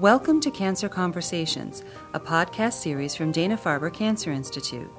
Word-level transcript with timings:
Welcome 0.00 0.40
to 0.40 0.50
Cancer 0.50 0.88
Conversations, 0.88 1.84
a 2.14 2.20
podcast 2.20 2.72
series 2.72 3.14
from 3.14 3.30
Dana 3.30 3.56
Farber 3.56 3.94
Cancer 3.94 4.32
Institute. 4.32 4.90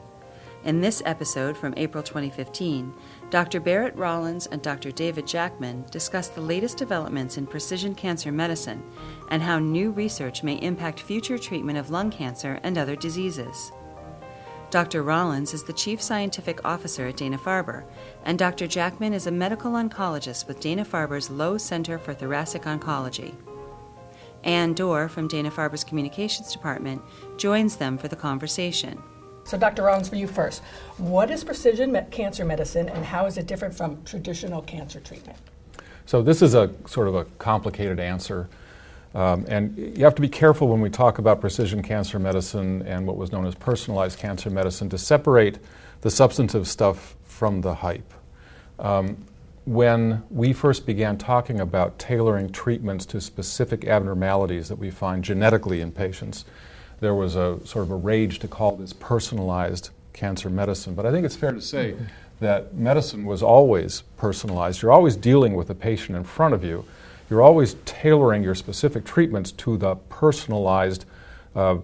In 0.64 0.80
this 0.80 1.04
episode 1.06 1.58
from 1.58 1.74
April 1.76 2.02
2015, 2.02 2.94
Dr. 3.30 3.60
Barrett 3.60 3.94
Rollins 3.98 4.46
and 4.46 4.62
Dr. 4.62 4.92
David 4.92 5.28
Jackman 5.28 5.84
discuss 5.92 6.30
the 6.30 6.40
latest 6.40 6.78
developments 6.78 7.38
in 7.38 7.46
precision 7.46 7.94
cancer 7.94 8.32
medicine 8.32 8.82
and 9.32 9.44
how 9.44 9.60
new 9.60 9.92
research 9.92 10.44
may 10.44 10.56
impact 10.62 11.02
future 11.02 11.38
treatment 11.38 11.78
of 11.78 11.92
lung 11.92 12.10
cancer 12.10 12.62
and 12.64 12.78
other 12.78 12.96
diseases. 12.96 13.74
Dr. 14.70 15.04
Rollins 15.04 15.54
is 15.54 15.64
the 15.64 15.74
Chief 15.74 16.02
Scientific 16.02 16.64
Officer 16.64 17.08
at 17.08 17.18
Dana 17.18 17.38
Farber, 17.38 17.84
and 18.24 18.40
Dr. 18.40 18.66
Jackman 18.66 19.12
is 19.12 19.28
a 19.28 19.32
medical 19.32 19.74
oncologist 19.74 20.48
with 20.48 20.62
Dana 20.62 20.86
Farber's 20.86 21.30
Lowe 21.30 21.58
Center 21.58 22.00
for 22.00 22.14
Thoracic 22.14 22.62
Oncology. 22.62 23.36
Ann 24.46 24.74
Dorr 24.74 25.10
from 25.10 25.28
Dana 25.28 25.52
Farber's 25.52 25.84
Communications 25.84 26.54
Department 26.54 27.02
joins 27.38 27.76
them 27.76 27.98
for 27.98 28.08
the 28.08 28.16
conversation. 28.16 29.02
So, 29.44 29.58
Dr. 29.58 29.84
Rollins, 29.84 30.10
for 30.10 30.16
you 30.16 30.28
first, 30.28 30.64
what 30.98 31.30
is 31.30 31.44
precision 31.44 31.92
me- 31.92 32.02
cancer 32.10 32.46
medicine 32.46 32.90
and 32.90 33.06
how 33.06 33.26
is 33.26 33.38
it 33.38 33.46
different 33.46 33.76
from 33.76 34.02
traditional 34.04 34.62
cancer 34.64 35.00
treatment? 35.00 35.38
So, 36.06 36.22
this 36.22 36.42
is 36.42 36.56
a 36.56 36.72
sort 36.88 37.08
of 37.08 37.16
a 37.16 37.26
complicated 37.38 38.00
answer. 38.00 38.50
Um, 39.14 39.46
and 39.48 39.78
you 39.78 40.04
have 40.04 40.16
to 40.16 40.22
be 40.22 40.28
careful 40.28 40.68
when 40.68 40.82
we 40.82 40.90
talk 40.90 41.20
about 41.20 41.40
precision 41.40 41.82
cancer 41.82 42.20
medicine 42.20 42.82
and 42.82 43.08
what 43.08 43.18
was 43.18 43.32
known 43.32 43.46
as 43.46 43.56
personalized 43.56 44.20
cancer 44.20 44.50
medicine 44.50 44.90
to 44.90 44.98
separate 44.98 45.60
the 46.02 46.10
substantive 46.10 46.68
stuff 46.68 47.16
from 47.24 47.62
the 47.62 47.74
hype. 47.74 48.14
Um, 48.78 49.18
when 49.66 50.24
we 50.30 50.54
first 50.54 50.86
began 50.86 51.18
talking 51.18 51.60
about 51.60 51.98
tailoring 51.98 52.52
treatments 52.52 53.06
to 53.08 53.20
specific 53.20 53.86
abnormalities 53.86 54.70
that 54.70 54.78
we 54.78 54.92
find 54.92 55.24
genetically 55.24 55.82
in 55.82 55.92
patients, 55.92 56.46
there 57.00 57.16
was 57.16 57.36
a 57.36 57.60
sort 57.66 57.84
of 57.84 57.92
a 57.92 57.96
rage 57.96 58.40
to 58.40 58.48
call 58.48 58.76
this 58.76 58.94
personalized 58.94 59.90
cancer 60.14 60.50
medicine. 60.50 60.94
But 60.94 61.06
I 61.06 61.12
think 61.12 61.26
it's 61.26 61.36
fair 61.36 61.52
to 61.52 61.62
say 61.62 61.96
that 62.40 62.76
medicine 62.76 63.26
was 63.26 63.42
always 63.42 64.02
personalized. 64.18 64.82
You're 64.82 64.92
always 64.92 65.16
dealing 65.16 65.56
with 65.56 65.68
the 65.68 65.76
patient 65.76 66.16
in 66.16 66.24
front 66.24 66.54
of 66.54 66.64
you. 66.64 66.86
You're 67.30 67.42
always 67.42 67.76
tailoring 67.86 68.44
your 68.44 68.56
specific 68.56 69.04
treatments 69.04 69.52
to 69.54 69.78
the 69.78 69.96
personalized 69.96 71.06
uh, 71.56 71.78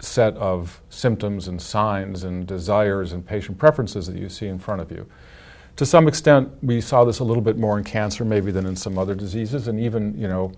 set 0.00 0.34
of 0.36 0.80
symptoms 0.90 1.46
and 1.46 1.62
signs 1.62 2.24
and 2.24 2.48
desires 2.48 3.12
and 3.12 3.24
patient 3.24 3.58
preferences 3.58 4.08
that 4.08 4.16
you 4.16 4.28
see 4.28 4.48
in 4.48 4.58
front 4.58 4.80
of 4.80 4.90
you. 4.90 5.06
To 5.76 5.86
some 5.86 6.06
extent, 6.06 6.50
we 6.62 6.80
saw 6.80 7.04
this 7.04 7.20
a 7.20 7.24
little 7.24 7.42
bit 7.42 7.56
more 7.56 7.78
in 7.78 7.84
cancer 7.84 8.24
maybe 8.24 8.52
than 8.52 8.66
in 8.66 8.76
some 8.76 8.98
other 8.98 9.14
diseases, 9.14 9.68
and 9.68 9.80
even 9.80 10.16
you 10.18 10.28
know, 10.28 10.52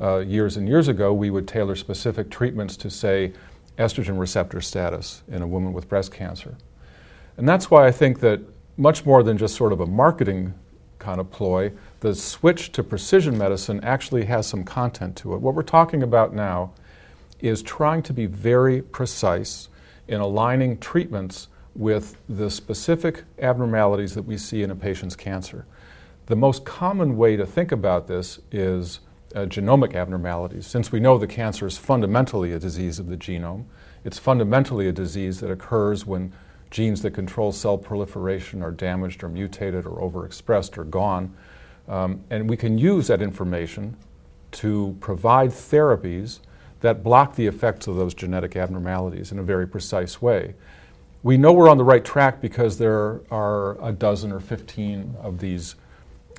uh, 0.00 0.18
years 0.18 0.56
and 0.56 0.66
years 0.66 0.88
ago, 0.88 1.12
we 1.12 1.30
would 1.30 1.46
tailor 1.46 1.76
specific 1.76 2.30
treatments 2.30 2.76
to 2.78 2.90
say 2.90 3.32
estrogen 3.78 4.18
receptor 4.18 4.60
status 4.60 5.22
in 5.28 5.42
a 5.42 5.46
woman 5.46 5.72
with 5.72 5.88
breast 5.88 6.12
cancer. 6.12 6.56
And 7.36 7.48
that's 7.48 7.70
why 7.70 7.86
I 7.86 7.92
think 7.92 8.20
that 8.20 8.40
much 8.76 9.04
more 9.04 9.22
than 9.22 9.36
just 9.36 9.54
sort 9.54 9.72
of 9.72 9.80
a 9.80 9.86
marketing 9.86 10.54
kind 10.98 11.20
of 11.20 11.30
ploy, 11.30 11.70
the 12.00 12.14
switch 12.14 12.72
to 12.72 12.82
precision 12.82 13.36
medicine 13.36 13.82
actually 13.84 14.24
has 14.24 14.46
some 14.46 14.64
content 14.64 15.16
to 15.16 15.34
it. 15.34 15.40
What 15.40 15.54
we're 15.54 15.62
talking 15.62 16.02
about 16.02 16.34
now 16.34 16.72
is 17.40 17.62
trying 17.62 18.02
to 18.04 18.12
be 18.12 18.26
very 18.26 18.80
precise 18.80 19.68
in 20.08 20.20
aligning 20.20 20.78
treatments 20.78 21.48
with 21.74 22.16
the 22.28 22.50
specific 22.50 23.24
abnormalities 23.38 24.14
that 24.14 24.22
we 24.22 24.36
see 24.36 24.62
in 24.62 24.70
a 24.70 24.76
patient's 24.76 25.16
cancer. 25.16 25.66
The 26.26 26.36
most 26.36 26.64
common 26.64 27.16
way 27.16 27.36
to 27.36 27.44
think 27.44 27.72
about 27.72 28.06
this 28.06 28.40
is 28.50 29.00
uh, 29.34 29.40
genomic 29.40 29.94
abnormalities. 29.94 30.66
Since 30.66 30.92
we 30.92 31.00
know 31.00 31.18
the 31.18 31.26
cancer 31.26 31.66
is 31.66 31.76
fundamentally 31.76 32.52
a 32.52 32.58
disease 32.58 32.98
of 32.98 33.08
the 33.08 33.16
genome, 33.16 33.64
it's 34.04 34.18
fundamentally 34.18 34.86
a 34.88 34.92
disease 34.92 35.40
that 35.40 35.50
occurs 35.50 36.06
when 36.06 36.32
genes 36.70 37.02
that 37.02 37.12
control 37.12 37.52
cell 37.52 37.76
proliferation 37.76 38.62
are 38.62 38.70
damaged 38.70 39.22
or 39.22 39.28
mutated 39.28 39.86
or 39.86 39.98
overexpressed 40.00 40.78
or 40.78 40.84
gone. 40.84 41.34
Um, 41.88 42.24
and 42.30 42.48
we 42.48 42.56
can 42.56 42.78
use 42.78 43.08
that 43.08 43.20
information 43.20 43.96
to 44.52 44.96
provide 45.00 45.50
therapies 45.50 46.40
that 46.80 47.02
block 47.02 47.34
the 47.34 47.46
effects 47.46 47.86
of 47.86 47.96
those 47.96 48.14
genetic 48.14 48.56
abnormalities 48.56 49.32
in 49.32 49.38
a 49.38 49.42
very 49.42 49.66
precise 49.66 50.20
way. 50.20 50.54
We 51.24 51.38
know 51.38 51.54
we're 51.54 51.70
on 51.70 51.78
the 51.78 51.84
right 51.84 52.04
track 52.04 52.42
because 52.42 52.76
there 52.76 53.22
are 53.30 53.82
a 53.82 53.92
dozen 53.92 54.30
or 54.30 54.40
15 54.40 55.16
of 55.22 55.38
these, 55.38 55.74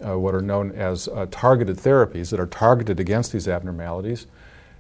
uh, 0.06 0.20
what 0.20 0.36
are 0.36 0.44
known 0.44 0.74
as 0.74 1.08
uh, 1.08 1.26
targeted 1.32 1.78
therapies 1.78 2.30
that 2.30 2.40
are 2.40 2.46
targeted 2.46 3.00
against 3.00 3.32
these 3.32 3.48
abnormalities. 3.48 4.28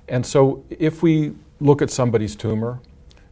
And 0.07 0.23
so, 0.23 0.63
if 0.69 1.01
we 1.01 1.33
look 1.59 1.81
at 1.81 1.89
somebody's 1.89 2.35
tumor 2.35 2.81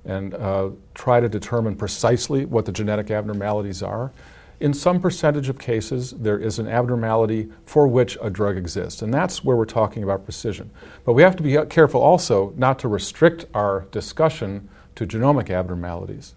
and 0.03 0.33
uh, 0.33 0.71
try 0.95 1.19
to 1.19 1.29
determine 1.29 1.75
precisely 1.75 2.45
what 2.45 2.65
the 2.65 2.71
genetic 2.71 3.11
abnormalities 3.11 3.83
are, 3.83 4.11
in 4.59 4.73
some 4.73 4.99
percentage 4.99 5.49
of 5.49 5.59
cases, 5.59 6.09
there 6.17 6.39
is 6.39 6.57
an 6.57 6.67
abnormality 6.67 7.51
for 7.67 7.87
which 7.87 8.17
a 8.19 8.31
drug 8.31 8.57
exists. 8.57 9.03
And 9.03 9.13
that's 9.13 9.43
where 9.43 9.55
we're 9.55 9.65
talking 9.65 10.01
about 10.01 10.23
precision. 10.23 10.71
But 11.05 11.13
we 11.13 11.21
have 11.21 11.35
to 11.35 11.43
be 11.43 11.55
careful 11.69 12.01
also 12.01 12.51
not 12.57 12.79
to 12.79 12.87
restrict 12.87 13.45
our 13.53 13.81
discussion 13.91 14.69
to 14.95 15.05
genomic 15.05 15.51
abnormalities 15.51 16.33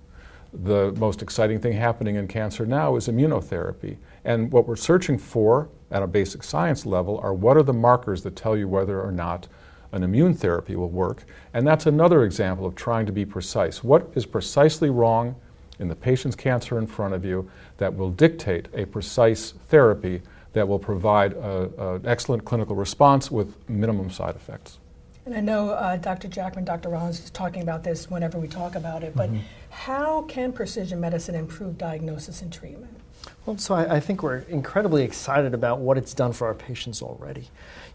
the 0.63 0.93
most 0.93 1.23
exciting 1.23 1.61
thing 1.61 1.73
happening 1.73 2.17
in 2.17 2.29
cancer 2.29 2.67
now 2.67 2.97
is 2.97 3.09
immunotherapy. 3.09 3.97
And 4.25 4.51
what 4.51 4.67
we're 4.67 4.77
searching 4.77 5.19
for 5.19 5.69
at 5.91 6.03
a 6.03 6.07
basic 6.07 6.43
science 6.43 6.87
level 6.87 7.19
are 7.19 7.35
what 7.35 7.57
are 7.57 7.63
the 7.63 7.73
markers 7.73 8.23
that 8.23 8.37
tell 8.37 8.57
you 8.57 8.69
whether 8.69 9.01
or 9.01 9.13
not 9.13 9.49
an 9.93 10.03
immune 10.03 10.35
therapy 10.35 10.77
will 10.77 10.91
work. 10.91 11.25
And 11.55 11.67
that's 11.67 11.87
another 11.87 12.25
example 12.25 12.67
of 12.67 12.75
trying 12.75 13.07
to 13.07 13.13
be 13.13 13.25
precise. 13.25 13.85
What 13.85 14.11
is 14.15 14.27
precisely 14.27 14.91
wrong 14.91 15.37
in 15.79 15.89
the 15.89 15.97
patient's 15.97 16.37
cancer 16.37 16.79
in 16.79 16.87
front 16.87 17.15
of 17.15 17.25
you 17.25 17.51
that 17.77 17.95
will 17.95 18.11
dictate 18.11 18.69
a 18.75 18.85
precise 18.87 19.53
therapy 19.69 20.23
that 20.55 20.67
will 20.67 20.79
provide 20.79 21.35
an 21.35 22.03
excellent 22.05 22.45
clinical 22.45 22.75
response 22.75 23.31
with 23.31 23.55
minimum 23.69 24.11
side 24.11 24.35
effects? 24.35 24.79
And 25.27 25.35
I 25.35 25.41
know 25.41 25.71
uh, 25.71 25.97
Dr. 25.97 26.29
Jackman, 26.29 26.65
Dr. 26.65 26.89
Rollins 26.89 27.19
is 27.19 27.31
talking 27.31 27.61
about 27.61 27.83
this 27.83 28.09
whenever 28.09 28.39
we 28.39 28.47
talk 28.47 28.77
about 28.77 29.03
it, 29.03 29.15
but 29.17 29.29
mm-hmm. 29.29 29.41
How 29.77 30.23
can 30.23 30.53
precision 30.53 30.99
medicine 31.01 31.35
improve 31.35 31.77
diagnosis 31.77 32.41
and 32.41 32.51
treatment? 32.51 32.99
Well, 33.45 33.59
so 33.59 33.75
I, 33.75 33.97
I, 33.97 34.01
think 34.01 34.23
we're 34.23 34.39
incredibly 34.39 35.05
excited 35.05 35.53
about 35.53 35.81
what 35.81 35.99
it's 35.99 36.15
done 36.15 36.33
for 36.33 36.47
our 36.47 36.55
patients 36.55 37.03
already. 37.03 37.51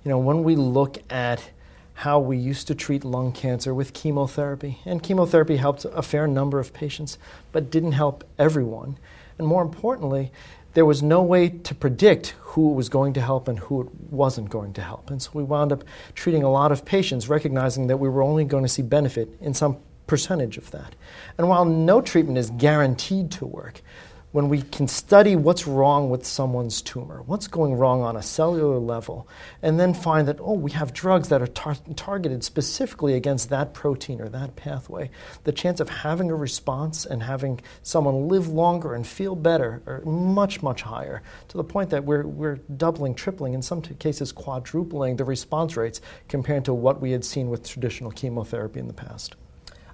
You 0.05 0.09
know, 0.09 0.19
when 0.19 0.43
we 0.43 0.55
look 0.55 0.99
at 1.09 1.49
how 1.95 2.19
we 2.19 2.37
used 2.37 2.67
to 2.67 2.75
treat 2.75 3.03
lung 3.03 3.31
cancer 3.31 3.73
with 3.73 3.93
chemotherapy, 3.93 4.77
and 4.85 5.01
chemotherapy 5.01 5.57
helped 5.57 5.85
a 5.85 6.03
fair 6.03 6.27
number 6.27 6.59
of 6.59 6.71
patients, 6.71 7.17
but 7.51 7.71
didn't 7.71 7.93
help 7.93 8.23
everyone. 8.37 8.97
And 9.39 9.47
more 9.47 9.63
importantly, 9.63 10.31
there 10.73 10.85
was 10.85 11.01
no 11.01 11.23
way 11.23 11.49
to 11.49 11.75
predict 11.75 12.35
who 12.39 12.71
it 12.71 12.75
was 12.75 12.89
going 12.89 13.13
to 13.13 13.21
help 13.21 13.47
and 13.47 13.57
who 13.57 13.81
it 13.81 13.87
wasn't 14.11 14.49
going 14.49 14.73
to 14.73 14.81
help. 14.81 15.09
And 15.09 15.21
so 15.21 15.31
we 15.33 15.43
wound 15.43 15.71
up 15.71 15.83
treating 16.13 16.43
a 16.43 16.51
lot 16.51 16.71
of 16.71 16.85
patients, 16.85 17.27
recognizing 17.27 17.87
that 17.87 17.97
we 17.97 18.07
were 18.07 18.21
only 18.21 18.45
going 18.45 18.63
to 18.63 18.69
see 18.69 18.83
benefit 18.83 19.29
in 19.41 19.53
some 19.53 19.77
percentage 20.11 20.57
of 20.57 20.69
that. 20.71 20.93
And 21.37 21.47
while 21.47 21.63
no 21.63 22.01
treatment 22.01 22.37
is 22.37 22.49
guaranteed 22.49 23.31
to 23.31 23.45
work, 23.45 23.81
when 24.33 24.49
we 24.49 24.61
can 24.61 24.85
study 24.85 25.37
what's 25.37 25.65
wrong 25.65 26.09
with 26.09 26.25
someone's 26.25 26.81
tumor, 26.81 27.21
what's 27.27 27.47
going 27.47 27.75
wrong 27.75 28.01
on 28.01 28.17
a 28.17 28.21
cellular 28.21 28.77
level, 28.77 29.25
and 29.61 29.79
then 29.79 29.93
find 29.93 30.27
that, 30.27 30.35
oh, 30.41 30.51
we 30.51 30.71
have 30.71 30.91
drugs 30.93 31.29
that 31.29 31.41
are 31.41 31.47
tar- 31.47 31.77
targeted 31.95 32.43
specifically 32.43 33.13
against 33.13 33.49
that 33.51 33.73
protein 33.73 34.19
or 34.19 34.27
that 34.27 34.57
pathway, 34.57 35.09
the 35.45 35.51
chance 35.53 35.79
of 35.79 35.87
having 35.87 36.29
a 36.29 36.35
response 36.35 37.05
and 37.05 37.23
having 37.23 37.61
someone 37.81 38.27
live 38.27 38.49
longer 38.49 38.93
and 38.93 39.07
feel 39.07 39.33
better 39.33 39.81
are 39.87 40.01
much, 40.01 40.61
much 40.61 40.81
higher 40.81 41.21
to 41.47 41.55
the 41.55 41.63
point 41.63 41.89
that 41.89 42.03
we're, 42.03 42.27
we're 42.27 42.57
doubling, 42.75 43.15
tripling, 43.15 43.53
in 43.53 43.61
some 43.61 43.81
cases 43.81 44.33
quadrupling 44.33 45.15
the 45.15 45.23
response 45.23 45.77
rates 45.77 46.01
compared 46.27 46.65
to 46.65 46.73
what 46.73 46.99
we 46.99 47.11
had 47.11 47.23
seen 47.23 47.49
with 47.49 47.65
traditional 47.65 48.11
chemotherapy 48.11 48.81
in 48.81 48.87
the 48.87 48.93
past. 48.93 49.37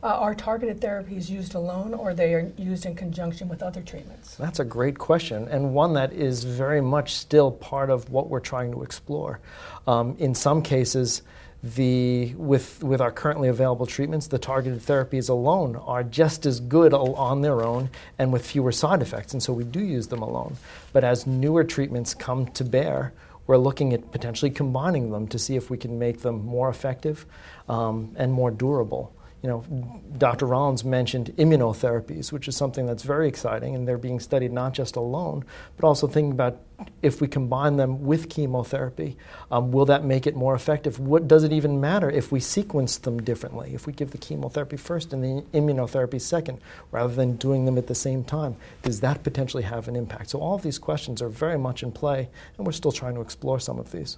Uh, 0.04 0.08
are 0.08 0.36
targeted 0.36 0.80
therapies 0.80 1.30
used 1.30 1.56
alone 1.56 1.94
or 1.94 2.14
they 2.14 2.34
are 2.34 2.52
used 2.58 2.86
in 2.86 2.94
conjunction 2.94 3.48
with 3.50 3.64
other 3.64 3.82
treatments? 3.82 4.36
That's 4.36 4.60
a 4.60 4.66
great 4.66 4.98
question, 4.98 5.48
and 5.48 5.74
one 5.74 5.94
that 5.94 6.14
is 6.14 6.44
very 6.44 6.82
much 6.82 7.16
still 7.16 7.52
part 7.52 7.90
of 7.90 8.10
what 8.10 8.30
we're 8.30 8.40
trying 8.40 8.72
to 8.74 8.84
explore. 8.84 9.40
Um, 9.88 10.16
in 10.20 10.36
some 10.36 10.62
cases, 10.62 11.24
the, 11.64 12.36
with, 12.36 12.84
with 12.84 13.02
our 13.02 13.12
currently 13.12 13.50
available 13.50 13.88
treatments, 13.88 14.28
the 14.28 14.38
targeted 14.38 14.80
therapies 14.80 15.30
alone 15.30 15.76
are 15.76 16.04
just 16.04 16.46
as 16.46 16.60
good 16.60 16.94
on 16.94 17.42
their 17.42 17.64
own 17.64 17.90
and 18.20 18.32
with 18.32 18.46
fewer 18.46 18.72
side 18.72 19.02
effects, 19.02 19.34
and 19.34 19.42
so 19.42 19.52
we 19.52 19.64
do 19.64 19.80
use 19.80 20.08
them 20.08 20.22
alone. 20.22 20.58
But 20.94 21.04
as 21.04 21.26
newer 21.26 21.64
treatments 21.64 22.14
come 22.14 22.46
to 22.48 22.64
bear, 22.64 23.14
we're 23.48 23.58
looking 23.58 23.94
at 23.94 24.12
potentially 24.12 24.52
combining 24.52 25.10
them 25.10 25.28
to 25.30 25.40
see 25.40 25.56
if 25.56 25.70
we 25.70 25.78
can 25.78 25.98
make 25.98 26.22
them 26.22 26.46
more 26.46 26.70
effective 26.70 27.26
um, 27.68 28.14
and 28.18 28.32
more 28.32 28.52
durable 28.52 29.14
You 29.44 29.50
know, 29.50 30.02
Dr. 30.18 30.48
Rollins 30.48 30.84
mentioned 30.84 31.32
immunotherapies, 31.38 32.32
which 32.32 32.48
is 32.48 32.58
something 32.58 32.88
that's 32.88 33.04
very 33.04 33.28
exciting, 33.28 33.76
and 33.76 33.88
they're 33.88 34.00
being 34.00 34.20
studied 34.20 34.52
not 34.52 34.74
just 34.74 34.96
alone, 34.96 35.46
but 35.76 35.86
also 35.86 36.08
thinking 36.08 36.32
about 36.32 36.60
if 37.04 37.22
we 37.22 37.28
combine 37.28 37.78
them 37.78 38.04
with 38.04 38.30
chemotherapy, 38.30 39.16
um, 39.52 39.72
will 39.72 39.86
that 39.86 40.04
make 40.04 40.26
it 40.26 40.36
more 40.36 40.56
effective? 40.56 41.00
What 41.00 41.28
does 41.28 41.44
it 41.44 41.54
even 41.54 41.80
matter 41.80 42.10
if 42.10 42.32
we 42.32 42.40
sequence 42.40 42.98
them 42.98 43.22
differently? 43.22 43.74
If 43.76 43.86
we 43.86 43.94
give 43.94 44.10
the 44.10 44.18
chemotherapy 44.18 44.78
first 44.78 45.14
and 45.14 45.24
the 45.24 45.44
immunotherapy 45.58 46.20
second, 46.20 46.60
rather 46.92 47.14
than 47.14 47.36
doing 47.36 47.66
them 47.66 47.78
at 47.78 47.88
the 47.88 47.96
same 47.96 48.24
time, 48.24 48.56
does 48.82 49.02
that 49.02 49.24
potentially 49.24 49.64
have 49.64 49.88
an 49.88 49.96
impact? 49.96 50.32
So 50.32 50.40
all 50.40 50.56
of 50.56 50.64
these 50.64 50.80
questions 50.80 51.22
are 51.22 51.30
very 51.30 51.60
much 51.60 51.84
in 51.84 51.92
play, 51.92 52.30
and 52.58 52.66
we're 52.66 52.74
still 52.74 52.92
trying 52.92 53.16
to 53.16 53.22
explore 53.22 53.60
some 53.60 53.78
of 53.78 53.92
these. 53.92 54.18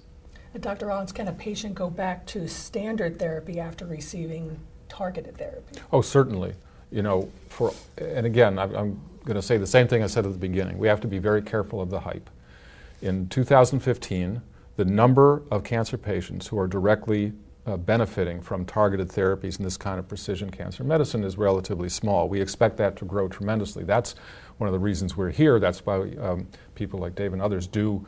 Dr. 0.58 0.86
Rollins, 0.86 1.12
can 1.12 1.28
a 1.28 1.32
patient 1.32 1.74
go 1.74 1.88
back 1.88 2.26
to 2.26 2.48
standard 2.48 3.18
therapy 3.18 3.60
after 3.60 3.86
receiving 3.86 4.58
targeted 4.90 5.38
therapy? 5.38 5.80
Oh, 5.92 6.02
certainly. 6.02 6.52
You 6.90 7.02
know, 7.02 7.30
for 7.48 7.72
and 7.96 8.26
again, 8.26 8.58
I'm, 8.58 9.00
going 9.24 9.36
to 9.36 9.42
say 9.42 9.58
the 9.58 9.66
same 9.66 9.86
thing 9.86 10.02
I 10.02 10.06
said 10.06 10.24
at 10.24 10.32
the 10.32 10.38
beginning. 10.38 10.78
We 10.78 10.88
have 10.88 11.00
to 11.02 11.06
be 11.06 11.18
very 11.18 11.42
careful 11.42 11.80
of 11.80 11.90
the 11.90 12.00
hype. 12.00 12.30
In 13.02 13.28
2015, 13.28 14.40
the 14.76 14.84
number 14.84 15.42
of 15.50 15.62
cancer 15.62 15.98
patients 15.98 16.46
who 16.46 16.58
are 16.58 16.66
directly 16.66 17.34
uh, 17.66 17.76
benefiting 17.76 18.40
from 18.40 18.64
targeted 18.64 19.08
therapies 19.08 19.58
in 19.58 19.64
this 19.64 19.76
kind 19.76 19.98
of 19.98 20.08
precision 20.08 20.50
cancer 20.50 20.84
medicine 20.84 21.22
is 21.22 21.36
relatively 21.36 21.88
small. 21.88 22.28
We 22.28 22.40
expect 22.40 22.78
that 22.78 22.96
to 22.96 23.04
grow 23.04 23.28
tremendously. 23.28 23.84
That's 23.84 24.14
one 24.56 24.68
of 24.68 24.72
the 24.72 24.78
reasons 24.78 25.16
we're 25.16 25.30
here. 25.30 25.60
That's 25.60 25.84
why 25.84 26.12
um, 26.20 26.48
people 26.74 26.98
like 26.98 27.14
Dave 27.14 27.34
and 27.34 27.42
others 27.42 27.66
do 27.66 28.04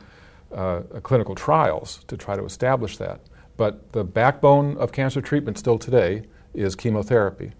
uh, 0.53 0.81
clinical 1.03 1.35
trials 1.35 2.03
to 2.07 2.17
try 2.17 2.35
to 2.35 2.43
establish 2.43 2.97
that. 2.97 3.21
But 3.55 3.91
the 3.91 4.03
backbone 4.03 4.77
of 4.77 4.91
cancer 4.91 5.21
treatment 5.21 5.57
still 5.57 5.77
today 5.77 6.23
is 6.53 6.75
chemotherapy. 6.75 7.51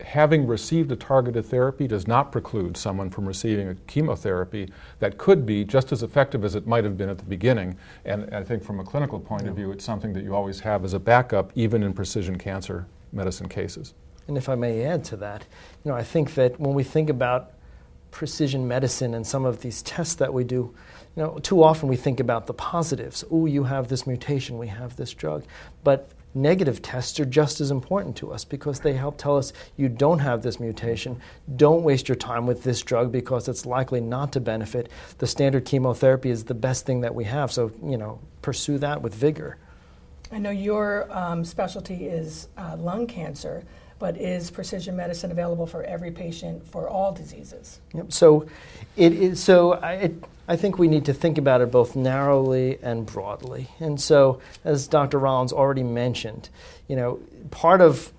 Having 0.00 0.48
received 0.48 0.90
a 0.90 0.96
targeted 0.96 1.46
therapy 1.46 1.86
does 1.86 2.08
not 2.08 2.32
preclude 2.32 2.76
someone 2.76 3.08
from 3.08 3.24
receiving 3.26 3.68
a 3.68 3.74
chemotherapy 3.86 4.68
that 4.98 5.16
could 5.16 5.46
be 5.46 5.64
just 5.64 5.92
as 5.92 6.02
effective 6.02 6.44
as 6.44 6.56
it 6.56 6.66
might 6.66 6.82
have 6.82 6.96
been 6.96 7.08
at 7.08 7.18
the 7.18 7.24
beginning. 7.24 7.76
And 8.04 8.34
I 8.34 8.42
think 8.42 8.64
from 8.64 8.80
a 8.80 8.84
clinical 8.84 9.20
point 9.20 9.46
of 9.46 9.54
view, 9.54 9.70
it's 9.70 9.84
something 9.84 10.12
that 10.14 10.24
you 10.24 10.34
always 10.34 10.58
have 10.60 10.84
as 10.84 10.92
a 10.92 10.98
backup, 10.98 11.52
even 11.54 11.84
in 11.84 11.92
precision 11.92 12.36
cancer 12.36 12.86
medicine 13.12 13.48
cases. 13.48 13.94
And 14.26 14.36
if 14.36 14.48
I 14.48 14.54
may 14.54 14.84
add 14.84 15.04
to 15.04 15.16
that, 15.18 15.46
you 15.84 15.90
know, 15.90 15.96
I 15.96 16.02
think 16.02 16.34
that 16.34 16.58
when 16.58 16.74
we 16.74 16.82
think 16.82 17.08
about 17.08 17.52
precision 18.10 18.68
medicine 18.68 19.14
and 19.14 19.26
some 19.26 19.44
of 19.44 19.60
these 19.60 19.82
tests 19.82 20.14
that 20.16 20.32
we 20.32 20.44
do, 20.44 20.74
you 21.16 21.22
know, 21.22 21.38
too 21.42 21.62
often 21.62 21.88
we 21.88 21.96
think 21.96 22.20
about 22.20 22.46
the 22.46 22.54
positives. 22.54 23.24
Oh, 23.30 23.46
you 23.46 23.64
have 23.64 23.88
this 23.88 24.06
mutation, 24.06 24.58
we 24.58 24.68
have 24.68 24.96
this 24.96 25.12
drug. 25.14 25.44
But 25.84 26.10
negative 26.34 26.82
tests 26.82 27.18
are 27.20 27.24
just 27.24 27.60
as 27.60 27.70
important 27.70 28.16
to 28.16 28.32
us 28.32 28.44
because 28.44 28.80
they 28.80 28.94
help 28.94 29.18
tell 29.18 29.36
us 29.36 29.52
you 29.76 29.88
don't 29.88 30.18
have 30.20 30.42
this 30.42 30.58
mutation. 30.58 31.20
Don't 31.56 31.82
waste 31.82 32.08
your 32.08 32.16
time 32.16 32.46
with 32.46 32.62
this 32.62 32.82
drug 32.82 33.12
because 33.12 33.48
it's 33.48 33.66
likely 33.66 34.00
not 34.00 34.32
to 34.32 34.40
benefit. 34.40 34.88
The 35.18 35.26
standard 35.26 35.64
chemotherapy 35.64 36.30
is 36.30 36.44
the 36.44 36.54
best 36.54 36.86
thing 36.86 37.00
that 37.02 37.14
we 37.14 37.24
have, 37.24 37.52
so 37.52 37.70
you 37.84 37.96
know 37.96 38.20
pursue 38.40 38.78
that 38.78 39.02
with 39.02 39.14
vigor. 39.14 39.58
I 40.30 40.38
know 40.38 40.50
your 40.50 41.12
um, 41.12 41.44
specialty 41.44 42.06
is 42.06 42.48
uh, 42.56 42.76
lung 42.78 43.06
cancer, 43.06 43.64
but 44.02 44.20
is 44.20 44.50
precision 44.50 44.96
medicine 44.96 45.30
available 45.30 45.64
for 45.64 45.84
every 45.84 46.10
patient 46.10 46.66
for 46.66 46.88
all 46.88 47.12
diseases? 47.12 47.78
Yep. 47.94 48.12
So, 48.12 48.46
it 48.96 49.12
is. 49.12 49.40
So 49.40 49.74
I, 49.74 49.92
it, 49.92 50.24
I 50.48 50.56
think 50.56 50.76
we 50.76 50.88
need 50.88 51.04
to 51.04 51.14
think 51.14 51.38
about 51.38 51.60
it 51.60 51.70
both 51.70 51.94
narrowly 51.94 52.80
and 52.82 53.06
broadly. 53.06 53.68
And 53.78 54.00
so, 54.00 54.40
as 54.64 54.88
Dr. 54.88 55.20
Rollins 55.20 55.52
already 55.52 55.84
mentioned, 55.84 56.48
you 56.88 56.96
know, 56.96 57.20
part 57.52 57.80
of 57.80 58.12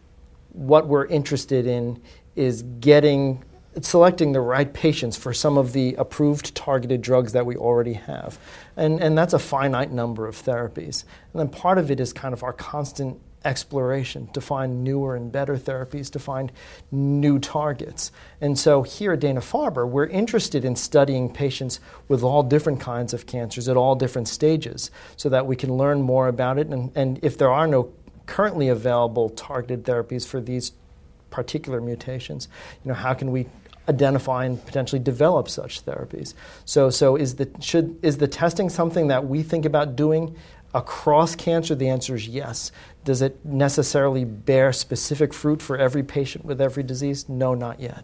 what 0.53 0.87
we're 0.87 1.05
interested 1.05 1.67
in 1.67 2.01
is 2.37 2.63
getting 2.79 3.43
selecting 3.81 4.31
the 4.31 4.39
right 4.39 4.71
patients 4.71 5.17
for 5.17 5.33
some 5.33 5.57
of 5.57 5.73
the 5.73 5.95
approved 5.95 6.55
targeted 6.55 7.01
drugs 7.01 7.33
that 7.33 7.45
we 7.45 7.57
already 7.57 7.93
have. 7.93 8.39
And, 8.77 9.01
and 9.01 9.17
that's 9.17 9.33
a 9.33 9.39
finite 9.39 9.91
number 9.91 10.27
of 10.27 10.35
therapies. 10.37 11.03
And 11.33 11.41
then 11.41 11.49
part 11.49 11.77
of 11.77 11.91
it 11.91 11.99
is 11.99 12.13
kind 12.13 12.33
of 12.33 12.41
our 12.41 12.53
constant 12.53 13.19
exploration 13.45 14.27
to 14.33 14.41
find 14.41 14.83
newer 14.83 15.15
and 15.15 15.31
better 15.31 15.57
therapies, 15.57 16.11
to 16.11 16.19
find 16.19 16.51
new 16.91 17.39
targets. 17.39 18.11
And 18.41 18.57
so 18.57 18.83
here 18.83 19.13
at 19.13 19.19
Dana 19.19 19.41
Farber, 19.41 19.87
we're 19.87 20.07
interested 20.07 20.65
in 20.65 20.75
studying 20.75 21.31
patients 21.33 21.79
with 22.07 22.23
all 22.23 22.43
different 22.43 22.79
kinds 22.79 23.13
of 23.13 23.25
cancers 23.25 23.67
at 23.67 23.77
all 23.77 23.95
different 23.95 24.27
stages 24.27 24.91
so 25.17 25.29
that 25.29 25.45
we 25.45 25.55
can 25.55 25.73
learn 25.73 26.01
more 26.01 26.27
about 26.27 26.57
it. 26.57 26.67
And, 26.67 26.91
and 26.95 27.19
if 27.21 27.37
there 27.37 27.51
are 27.51 27.67
no 27.67 27.91
currently 28.25 28.69
available 28.69 29.29
targeted 29.29 29.83
therapies 29.83 30.25
for 30.25 30.39
these 30.39 30.71
particular 31.29 31.81
mutations, 31.81 32.47
you 32.83 32.89
know, 32.89 32.95
how 32.95 33.13
can 33.13 33.31
we 33.31 33.47
identify 33.89 34.45
and 34.45 34.63
potentially 34.65 34.99
develop 34.99 35.49
such 35.49 35.85
therapies. 35.85 36.33
So, 36.65 36.89
so 36.89 37.15
is 37.15 37.35
the 37.35 37.49
should 37.59 37.99
is 38.01 38.17
the 38.17 38.27
testing 38.27 38.69
something 38.69 39.07
that 39.07 39.27
we 39.27 39.43
think 39.43 39.65
about 39.65 39.95
doing 39.95 40.35
across 40.73 41.35
cancer? 41.35 41.75
The 41.75 41.89
answer 41.89 42.15
is 42.15 42.27
yes. 42.27 42.71
Does 43.03 43.21
it 43.21 43.43
necessarily 43.45 44.25
bear 44.25 44.73
specific 44.73 45.33
fruit 45.33 45.61
for 45.61 45.77
every 45.77 46.03
patient 46.03 46.45
with 46.45 46.61
every 46.61 46.83
disease? 46.83 47.27
No, 47.27 47.53
not 47.53 47.79
yet. 47.79 48.03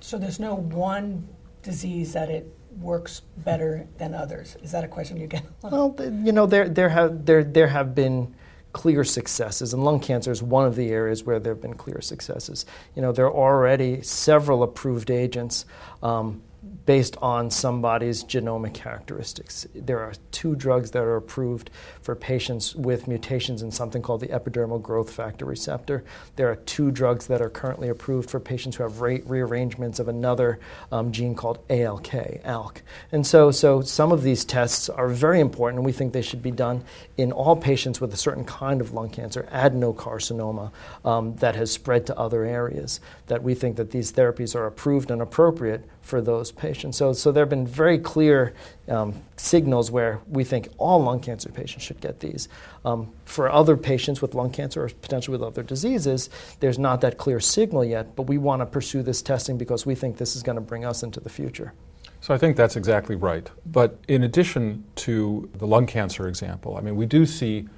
So 0.00 0.18
there's 0.18 0.40
no 0.40 0.54
one 0.54 1.28
disease 1.62 2.12
that 2.12 2.30
it 2.30 2.52
works 2.80 3.22
better 3.38 3.86
than 3.98 4.14
others. 4.14 4.56
Is 4.62 4.72
that 4.72 4.84
a 4.84 4.88
question 4.88 5.16
you 5.18 5.26
get? 5.26 5.44
well, 5.62 5.94
you 5.98 6.32
know, 6.32 6.46
there 6.46 6.68
there 6.68 6.88
have 6.88 7.26
there 7.26 7.44
there 7.44 7.68
have 7.68 7.94
been 7.94 8.34
clear 8.72 9.02
successes, 9.02 9.72
and 9.74 9.84
lung 9.84 10.00
cancer 10.00 10.30
is 10.30 10.42
one 10.42 10.66
of 10.66 10.76
the 10.76 10.90
areas 10.90 11.24
where 11.24 11.40
there 11.40 11.54
have 11.54 11.62
been 11.62 11.74
clear 11.74 12.00
successes. 12.00 12.66
You 12.94 13.02
know, 13.02 13.12
there 13.12 13.26
are 13.26 13.34
already 13.34 14.02
several 14.02 14.62
approved 14.62 15.10
agents. 15.10 15.64
Um, 16.02 16.42
based 16.88 17.18
on 17.18 17.50
somebody's 17.50 18.24
genomic 18.24 18.72
characteristics. 18.72 19.66
There 19.74 19.98
are 19.98 20.14
two 20.30 20.56
drugs 20.56 20.92
that 20.92 21.02
are 21.02 21.16
approved 21.16 21.68
for 22.00 22.14
patients 22.14 22.74
with 22.74 23.06
mutations 23.06 23.60
in 23.60 23.70
something 23.70 24.00
called 24.00 24.22
the 24.22 24.28
epidermal 24.28 24.80
growth 24.80 25.10
factor 25.10 25.44
receptor. 25.44 26.02
There 26.36 26.50
are 26.50 26.56
two 26.56 26.90
drugs 26.90 27.26
that 27.26 27.42
are 27.42 27.50
currently 27.50 27.90
approved 27.90 28.30
for 28.30 28.40
patients 28.40 28.76
who 28.76 28.84
have 28.84 29.02
re- 29.02 29.20
rearrangements 29.26 29.98
of 29.98 30.08
another 30.08 30.60
um, 30.90 31.12
gene 31.12 31.34
called 31.34 31.58
ALK, 31.68 32.42
ALK. 32.42 32.80
And 33.12 33.26
so, 33.26 33.50
so 33.50 33.82
some 33.82 34.10
of 34.10 34.22
these 34.22 34.46
tests 34.46 34.88
are 34.88 35.08
very 35.08 35.40
important, 35.40 35.80
and 35.80 35.84
we 35.84 35.92
think 35.92 36.14
they 36.14 36.22
should 36.22 36.42
be 36.42 36.50
done 36.50 36.84
in 37.18 37.32
all 37.32 37.54
patients 37.54 38.00
with 38.00 38.14
a 38.14 38.16
certain 38.16 38.46
kind 38.46 38.80
of 38.80 38.94
lung 38.94 39.10
cancer, 39.10 39.46
adenocarcinoma, 39.52 40.70
um, 41.04 41.36
that 41.36 41.54
has 41.54 41.70
spread 41.70 42.06
to 42.06 42.18
other 42.18 42.44
areas. 42.44 42.98
That 43.26 43.42
we 43.42 43.54
think 43.54 43.76
that 43.76 43.90
these 43.90 44.10
therapies 44.10 44.54
are 44.54 44.64
approved 44.64 45.10
and 45.10 45.20
appropriate 45.20 45.84
for 46.00 46.22
those 46.22 46.50
patients. 46.50 46.77
So, 46.78 47.12
so 47.12 47.32
there 47.32 47.42
have 47.42 47.50
been 47.50 47.66
very 47.66 47.98
clear 47.98 48.54
um, 48.88 49.14
signals 49.36 49.90
where 49.90 50.20
we 50.28 50.44
think 50.44 50.68
all 50.78 51.02
lung 51.02 51.20
cancer 51.20 51.50
patients 51.50 51.82
should 51.82 52.00
get 52.00 52.20
these. 52.20 52.48
Um, 52.84 53.12
for 53.24 53.50
other 53.50 53.76
patients 53.76 54.22
with 54.22 54.34
lung 54.34 54.50
cancer 54.50 54.84
or 54.84 54.88
potentially 54.88 55.36
with 55.36 55.46
other 55.46 55.62
diseases, 55.62 56.30
there's 56.60 56.78
not 56.78 57.00
that 57.00 57.18
clear 57.18 57.40
signal 57.40 57.84
yet, 57.84 58.14
but 58.16 58.22
we 58.24 58.38
want 58.38 58.62
to 58.62 58.66
pursue 58.66 59.02
this 59.02 59.22
testing 59.22 59.58
because 59.58 59.84
we 59.84 59.94
think 59.94 60.16
this 60.16 60.36
is 60.36 60.42
going 60.42 60.56
to 60.56 60.62
bring 60.62 60.84
us 60.84 61.02
into 61.02 61.20
the 61.20 61.30
future. 61.30 61.72
So 62.20 62.34
I 62.34 62.38
think 62.38 62.56
that's 62.56 62.76
exactly 62.76 63.16
right. 63.16 63.48
But 63.66 63.98
in 64.08 64.24
addition 64.24 64.84
to 64.96 65.48
the 65.54 65.66
lung 65.66 65.86
cancer 65.86 66.28
example, 66.28 66.76
I 66.76 66.80
mean, 66.80 66.96
we 66.96 67.06
do 67.06 67.26
see 67.26 67.68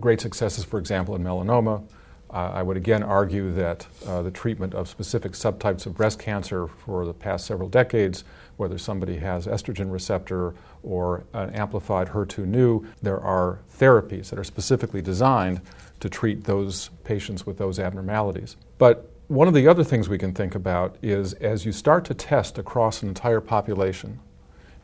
great 0.00 0.20
successes, 0.20 0.64
for 0.64 0.78
example, 0.78 1.14
in 1.14 1.22
melanoma. 1.22 1.84
I 2.32 2.62
would 2.62 2.78
again 2.78 3.02
argue 3.02 3.52
that 3.52 3.86
uh, 4.06 4.22
the 4.22 4.30
treatment 4.30 4.74
of 4.74 4.88
specific 4.88 5.32
subtypes 5.32 5.84
of 5.84 5.94
breast 5.94 6.18
cancer 6.18 6.66
for 6.66 7.04
the 7.04 7.12
past 7.12 7.46
several 7.46 7.68
decades, 7.68 8.24
whether 8.56 8.78
somebody 8.78 9.16
has 9.18 9.46
estrogen 9.46 9.92
receptor 9.92 10.54
or 10.82 11.24
an 11.34 11.50
amplified 11.50 12.08
HER2/neu, 12.08 12.86
there 13.02 13.20
are 13.20 13.58
therapies 13.78 14.30
that 14.30 14.38
are 14.38 14.44
specifically 14.44 15.02
designed 15.02 15.60
to 16.00 16.08
treat 16.08 16.44
those 16.44 16.88
patients 17.04 17.44
with 17.44 17.58
those 17.58 17.78
abnormalities. 17.78 18.56
But 18.78 19.10
one 19.28 19.46
of 19.46 19.54
the 19.54 19.68
other 19.68 19.84
things 19.84 20.08
we 20.08 20.18
can 20.18 20.32
think 20.32 20.54
about 20.54 20.96
is 21.02 21.34
as 21.34 21.66
you 21.66 21.72
start 21.72 22.04
to 22.06 22.14
test 22.14 22.58
across 22.58 23.02
an 23.02 23.08
entire 23.08 23.40
population 23.40 24.20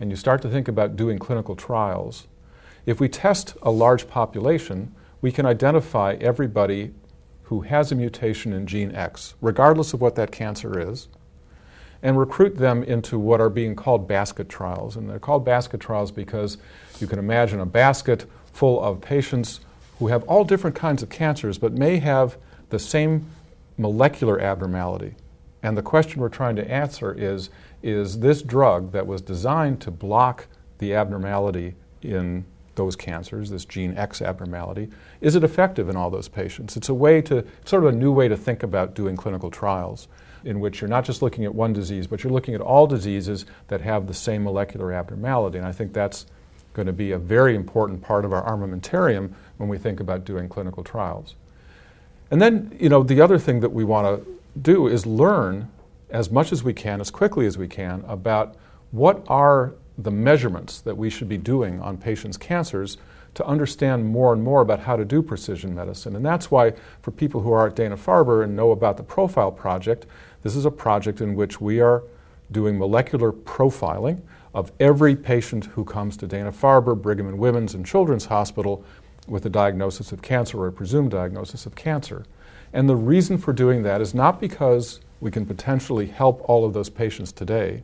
and 0.01 0.11
you 0.11 0.17
start 0.17 0.43
to 0.43 0.49
think 0.49 0.69
about 0.69 0.97
doing 0.97 1.19
clinical 1.19 1.57
trials, 1.57 2.29
if 2.87 3.01
we 3.01 3.09
test 3.09 3.57
a 3.63 3.71
large 3.71 4.07
population, 4.07 4.95
we 5.21 5.33
can 5.33 5.45
identify 5.45 6.17
everybody 6.21 6.93
who 7.49 7.63
has 7.63 7.91
a 7.91 7.95
mutation 7.95 8.53
in 8.53 8.67
gene 8.67 8.95
X, 8.95 9.35
regardless 9.41 9.95
of 9.95 10.03
what 10.03 10.15
that 10.17 10.31
cancer 10.31 10.79
is, 10.79 11.09
and 12.03 12.19
recruit 12.19 12.59
them 12.59 12.83
into 12.83 13.19
what 13.19 13.41
are 13.41 13.49
being 13.49 13.75
called 13.75 14.07
basket 14.07 14.51
trials. 14.51 14.97
And 14.97 15.09
they're 15.09 15.19
called 15.19 15.47
basket 15.47 15.81
trials 15.81 16.11
because 16.11 16.59
you 17.01 17.07
can 17.07 17.19
imagine 17.19 17.59
a 17.59 17.67
basket 17.67 18.27
full 18.53 18.83
of 18.83 19.01
patients 19.01 19.61
who 19.99 20.09
have 20.09 20.23
all 20.25 20.45
different 20.45 20.77
kinds 20.77 21.03
of 21.03 21.09
cancers 21.09 21.57
but 21.57 21.73
may 21.73 21.97
have 21.97 22.37
the 22.69 22.79
same 22.79 23.27
molecular 23.79 24.39
abnormality. 24.39 25.15
And 25.63 25.77
the 25.77 25.83
question 25.83 26.21
we're 26.21 26.29
trying 26.29 26.57
to 26.57 26.71
answer 26.71 27.15
is 27.17 27.49
is 27.83 28.19
this 28.19 28.43
drug 28.43 28.93
that 28.93 29.07
was 29.07 29.23
designed 29.23 29.81
to 29.81 29.91
block 29.91 30.49
the 30.79 30.95
abnormality 30.95 31.77
in 32.03 32.45
those 32.79 32.97
cancers, 32.97 33.51
this 33.51 33.67
gene 33.67 33.95
X 33.99 34.23
abnormality, 34.23 34.89
is 35.21 35.37
it 35.37 35.45
effective 35.45 35.91
in 35.91 35.97
all 35.97 36.09
those 36.09 36.29
patients? 36.29 36.79
It's 36.79 36.89
a 36.89 36.95
way 36.95 37.21
to, 37.23 37.45
sort 37.67 37.85
of 37.85 37.93
a 37.93 37.97
new 37.97 38.11
way 38.11 38.29
to 38.29 38.37
think 38.37 38.63
about 38.63 38.95
doing 38.95 39.15
clinical 39.17 39.51
trials 39.51 40.09
in 40.45 40.61
which 40.61 40.81
you're 40.81 40.89
not 40.89 41.05
just 41.05 41.21
looking 41.21 41.45
at 41.45 41.55
one 41.55 41.75
disease, 41.75 42.07
but 42.07 42.25
you're 42.25 42.33
looking 42.33 42.55
at 42.55 42.63
all 42.63 42.87
diseases 42.87 43.45
that 43.67 43.83
have 43.83 44.07
the 44.07 44.15
same 44.15 44.45
molecular 44.45 44.93
abnormality. 44.93 45.59
And 45.59 45.67
I 45.67 45.73
think 45.73 45.93
that's 45.93 46.25
going 46.73 46.87
to 46.87 46.93
be 46.93 47.13
a 47.13 47.19
very 47.19 47.55
important 47.55 48.01
part 48.01 48.25
of 48.25 48.33
our 48.33 48.43
armamentarium 48.45 49.33
when 49.59 49.69
we 49.69 49.77
think 49.77 50.01
about 50.01 50.25
doing 50.25 50.49
clinical 50.49 50.83
trials. 50.83 51.35
And 52.31 52.41
then, 52.41 52.75
you 52.79 52.89
know, 52.89 53.03
the 53.03 53.21
other 53.21 53.39
thing 53.39 53.61
that 53.61 53.73
we 53.73 53.85
want 53.85 54.07
to 54.07 54.39
do 54.61 54.87
is 54.87 55.05
learn 55.05 55.69
as 56.11 56.31
much 56.31 56.53
as 56.53 56.63
we 56.63 56.73
can, 56.73 57.01
as 57.01 57.11
quickly 57.11 57.47
as 57.47 57.59
we 57.59 57.69
can, 57.69 58.05
about 58.07 58.57
what 58.91 59.25
are 59.29 59.75
the 59.99 60.11
measurements 60.11 60.81
that 60.81 60.97
we 60.97 61.11
should 61.11 61.29
be 61.29 61.37
doing 61.37 61.81
on 61.81 61.99
patients' 61.99 62.37
cancers 62.37 62.97
to 63.35 63.45
understand 63.45 64.07
more 64.07 64.33
and 64.33 64.43
more 64.43 64.63
about 64.63 64.81
how 64.81 64.97
to 64.97 65.05
do 65.05 65.23
precision 65.23 65.75
medicine. 65.75 66.17
And 66.17 66.25
that's 66.25 66.51
why, 66.51 66.73
for 67.03 67.11
people 67.11 67.41
who 67.43 67.53
are 67.53 67.67
at 67.67 67.77
Dana 67.77 67.97
Farber 67.97 68.43
and 68.43 68.57
know 68.57 68.71
about 68.71 68.97
the 68.97 69.03
Profile 69.03 69.53
Project, 69.53 70.07
this 70.43 70.57
is 70.57 70.65
a 70.65 70.71
project 70.71 71.21
in 71.21 71.35
which 71.35 71.61
we 71.61 71.81
are 71.81 72.05
doing 72.51 72.79
molecular 72.79 73.33
profiling 73.33 74.23
of 74.55 74.73
every 74.81 75.15
patient 75.15 75.67
who 75.67 75.85
comes 75.85 76.17
to 76.17 76.27
Dana 76.27 76.51
Farber, 76.51 77.01
Brigham 77.01 77.29
and 77.29 77.39
Women's, 77.39 77.75
and 77.75 77.85
Children's 77.85 78.25
Hospital 78.27 78.85
with 79.27 79.45
a 79.45 79.51
diagnosis 79.51 80.11
of 80.11 80.23
cancer 80.23 80.59
or 80.59 80.69
a 80.69 80.73
presumed 80.73 81.11
diagnosis 81.11 81.67
of 81.67 81.75
cancer. 81.75 82.25
And 82.73 82.89
the 82.89 82.97
reason 82.97 83.39
for 83.39 83.53
doing 83.53 83.83
that 83.83 84.01
is 84.01 84.15
not 84.15 84.41
because 84.41 85.01
we 85.21 85.31
can 85.31 85.45
potentially 85.45 86.07
help 86.07 86.43
all 86.49 86.65
of 86.65 86.73
those 86.73 86.89
patients 86.89 87.33
today, 87.33 87.83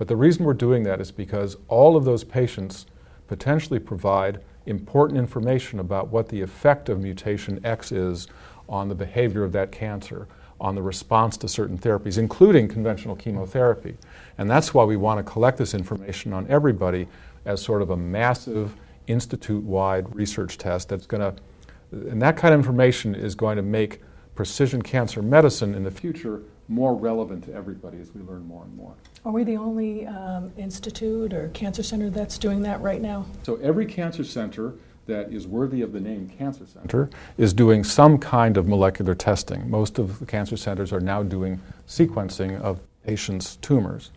but 0.00 0.08
the 0.08 0.16
reason 0.16 0.46
we're 0.46 0.54
doing 0.54 0.82
that 0.84 0.98
is 0.98 1.10
because 1.10 1.58
all 1.68 1.94
of 1.94 2.06
those 2.06 2.24
patients 2.24 2.86
potentially 3.28 3.78
provide 3.78 4.40
important 4.64 5.18
information 5.18 5.78
about 5.78 6.08
what 6.08 6.30
the 6.30 6.40
effect 6.40 6.88
of 6.88 7.02
mutation 7.02 7.60
X 7.66 7.92
is 7.92 8.26
on 8.66 8.88
the 8.88 8.94
behavior 8.94 9.44
of 9.44 9.52
that 9.52 9.70
cancer, 9.70 10.26
on 10.58 10.74
the 10.74 10.80
response 10.80 11.36
to 11.36 11.48
certain 11.48 11.76
therapies, 11.76 12.16
including 12.16 12.66
conventional 12.66 13.14
chemotherapy. 13.14 13.94
And 14.38 14.48
that's 14.48 14.72
why 14.72 14.84
we 14.84 14.96
want 14.96 15.18
to 15.18 15.30
collect 15.30 15.58
this 15.58 15.74
information 15.74 16.32
on 16.32 16.46
everybody 16.48 17.06
as 17.44 17.60
sort 17.60 17.82
of 17.82 17.90
a 17.90 17.96
massive 17.98 18.76
institute 19.06 19.62
wide 19.64 20.16
research 20.16 20.56
test 20.56 20.88
that's 20.88 21.04
going 21.04 21.20
to, 21.20 21.42
and 21.92 22.22
that 22.22 22.38
kind 22.38 22.54
of 22.54 22.60
information 22.60 23.14
is 23.14 23.34
going 23.34 23.56
to 23.56 23.62
make 23.62 24.00
precision 24.34 24.80
cancer 24.80 25.20
medicine 25.20 25.74
in 25.74 25.84
the 25.84 25.90
future 25.90 26.40
more 26.70 26.94
relevant 26.94 27.44
to 27.44 27.52
everybody 27.52 27.98
as 27.98 28.14
we 28.14 28.22
learn 28.22 28.46
more 28.46 28.62
and 28.62 28.74
more. 28.76 28.94
Are 29.24 29.32
we 29.32 29.42
the 29.42 29.56
only 29.56 30.06
um, 30.06 30.52
institute 30.56 31.34
or 31.34 31.48
cancer 31.48 31.82
center 31.82 32.08
that's 32.08 32.38
doing 32.38 32.62
that 32.62 32.80
right 32.80 33.02
now? 33.02 33.26
So 33.42 33.56
every 33.56 33.84
cancer 33.84 34.22
center 34.22 34.74
that 35.06 35.32
is 35.32 35.48
worthy 35.48 35.82
of 35.82 35.92
the 35.92 36.00
name 36.00 36.28
cancer 36.38 36.64
center 36.66 37.10
is 37.36 37.52
doing 37.52 37.82
some 37.82 38.16
kind 38.16 38.56
of 38.56 38.68
molecular 38.68 39.16
testing. 39.16 39.68
Most 39.68 39.98
of 39.98 40.20
the 40.20 40.26
cancer 40.26 40.56
centers 40.56 40.92
are 40.92 41.00
now 41.00 41.24
doing 41.24 41.60
sequencing 41.88 42.60
of 42.60 42.78
patients' 43.04 43.56
tumors. 43.56 44.12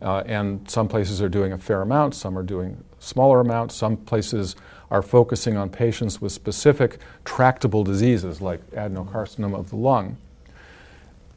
Uh, 0.00 0.22
and 0.26 0.68
some 0.68 0.88
places 0.88 1.20
are 1.20 1.28
doing 1.28 1.52
a 1.52 1.58
fair 1.58 1.82
amount, 1.82 2.14
some 2.14 2.36
are 2.36 2.42
doing 2.42 2.82
smaller 2.98 3.40
amounts, 3.40 3.74
some 3.74 3.96
places 3.96 4.56
are 4.90 5.02
focusing 5.02 5.56
on 5.56 5.68
patients 5.68 6.20
with 6.20 6.32
specific 6.32 6.98
tractable 7.24 7.84
diseases 7.84 8.40
like 8.40 8.68
adenocarcinoma 8.70 9.58
of 9.58 9.70
the 9.70 9.76
lung. 9.76 10.16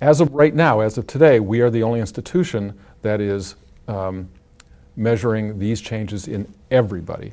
As 0.02 0.20
of 0.20 0.34
right 0.34 0.54
now, 0.54 0.82
as 0.82 0.98
of 0.98 1.08
today, 1.08 1.40
we 1.40 1.62
are 1.62 1.70
the 1.70 1.84
only 1.84 2.00
institution 2.00 2.78
that 3.02 3.22
is 3.22 3.56
um, 3.88 4.30
measuring 4.96 5.58
these 5.58 5.80
changes 5.80 6.28
in 6.28 6.52
everybody. 6.70 7.32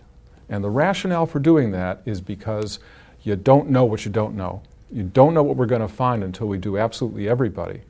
And 0.49 0.62
the 0.62 0.71
rationale 0.71 1.26
for 1.26 1.40
doing 1.40 1.73
that 1.73 2.02
is 2.04 2.21
because 2.21 2.78
you 3.23 3.37
don't 3.37 3.69
know 3.71 3.85
what 3.85 4.04
you 4.04 4.12
don't 4.12 4.37
know. 4.37 4.62
You 4.92 5.02
don't 5.02 5.35
know 5.35 5.42
what 5.42 5.57
we're 5.57 5.66
going 5.66 5.83
to 5.83 5.88
find 5.88 6.23
until 6.23 6.47
we 6.47 6.59
do 6.59 6.78
absolutely 6.78 7.28
everybody. 7.28 7.83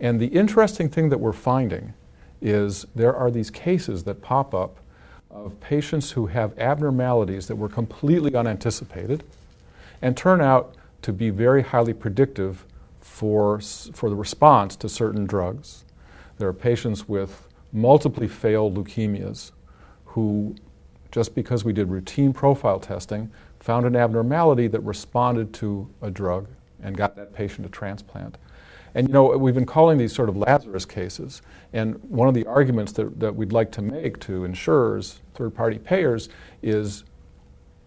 And 0.00 0.18
the 0.18 0.26
interesting 0.26 0.88
thing 0.88 1.10
that 1.10 1.18
we're 1.18 1.32
finding 1.32 1.92
is 2.40 2.86
there 2.94 3.14
are 3.14 3.30
these 3.30 3.50
cases 3.50 4.04
that 4.04 4.22
pop 4.22 4.54
up 4.54 4.78
of 5.30 5.60
patients 5.60 6.12
who 6.12 6.26
have 6.26 6.58
abnormalities 6.58 7.46
that 7.48 7.56
were 7.56 7.68
completely 7.68 8.34
unanticipated 8.34 9.22
and 10.00 10.16
turn 10.16 10.40
out 10.40 10.74
to 11.02 11.12
be 11.12 11.30
very 11.30 11.62
highly 11.62 11.92
predictive 11.92 12.64
for, 13.08 13.60
for 13.60 14.08
the 14.08 14.14
response 14.14 14.76
to 14.76 14.88
certain 14.88 15.26
drugs. 15.26 15.84
There 16.36 16.48
are 16.48 16.52
patients 16.52 17.08
with 17.08 17.48
multiply 17.72 18.28
failed 18.28 18.76
leukemias 18.76 19.50
who, 20.04 20.54
just 21.10 21.34
because 21.34 21.64
we 21.64 21.72
did 21.72 21.90
routine 21.90 22.32
profile 22.32 22.78
testing, 22.78 23.30
found 23.58 23.86
an 23.86 23.96
abnormality 23.96 24.68
that 24.68 24.80
responded 24.80 25.52
to 25.54 25.88
a 26.00 26.10
drug 26.10 26.46
and 26.80 26.96
got 26.96 27.16
that 27.16 27.32
patient 27.32 27.66
a 27.66 27.70
transplant. 27.70 28.38
And 28.94 29.08
you 29.08 29.12
know, 29.12 29.36
we've 29.36 29.54
been 29.54 29.66
calling 29.66 29.98
these 29.98 30.14
sort 30.14 30.28
of 30.28 30.36
Lazarus 30.36 30.84
cases. 30.84 31.42
And 31.72 32.00
one 32.04 32.28
of 32.28 32.34
the 32.34 32.46
arguments 32.46 32.92
that, 32.92 33.18
that 33.20 33.34
we'd 33.34 33.52
like 33.52 33.72
to 33.72 33.82
make 33.82 34.20
to 34.20 34.44
insurers, 34.44 35.20
third 35.34 35.54
party 35.54 35.78
payers, 35.78 36.28
is 36.62 37.04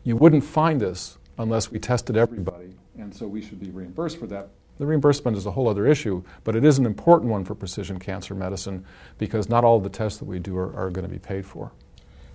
you 0.03 0.15
wouldn't 0.15 0.43
find 0.43 0.81
this 0.81 1.17
unless 1.37 1.71
we 1.71 1.79
tested 1.79 2.17
everybody. 2.17 2.75
And 2.97 3.15
so 3.15 3.27
we 3.27 3.41
should 3.41 3.59
be 3.59 3.71
reimbursed 3.71 4.19
for 4.19 4.27
that. 4.27 4.49
The 4.81 4.87
reimbursement 4.87 5.37
is 5.37 5.45
a 5.45 5.51
whole 5.51 5.67
other 5.69 5.85
issue, 5.85 6.23
but 6.43 6.55
it 6.55 6.65
is 6.65 6.79
an 6.79 6.87
important 6.87 7.29
one 7.29 7.45
for 7.45 7.53
precision 7.53 7.99
cancer 7.99 8.33
medicine 8.33 8.83
because 9.19 9.47
not 9.47 9.63
all 9.63 9.77
of 9.77 9.83
the 9.83 9.91
tests 9.91 10.17
that 10.17 10.25
we 10.25 10.39
do 10.39 10.57
are, 10.57 10.75
are 10.75 10.89
going 10.89 11.05
to 11.05 11.11
be 11.11 11.19
paid 11.19 11.45
for. 11.45 11.71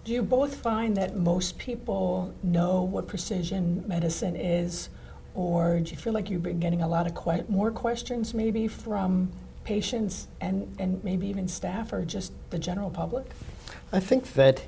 Do 0.04 0.12
you 0.12 0.22
both 0.22 0.54
find 0.54 0.96
that 0.96 1.16
most 1.16 1.58
people 1.58 2.32
know 2.44 2.82
what 2.82 3.08
precision 3.08 3.82
medicine 3.88 4.36
is, 4.36 4.90
or 5.34 5.80
do 5.80 5.90
you 5.90 5.96
feel 5.96 6.12
like 6.12 6.30
you've 6.30 6.44
been 6.44 6.60
getting 6.60 6.82
a 6.82 6.88
lot 6.88 7.08
of 7.08 7.16
que- 7.16 7.44
more 7.48 7.72
questions 7.72 8.32
maybe 8.32 8.68
from 8.68 9.32
patients 9.64 10.28
and, 10.40 10.72
and 10.78 11.02
maybe 11.02 11.26
even 11.26 11.48
staff 11.48 11.92
or 11.92 12.04
just 12.04 12.32
the 12.50 12.60
general 12.60 12.90
public? 12.90 13.26
I 13.92 13.98
think 13.98 14.34
that 14.34 14.62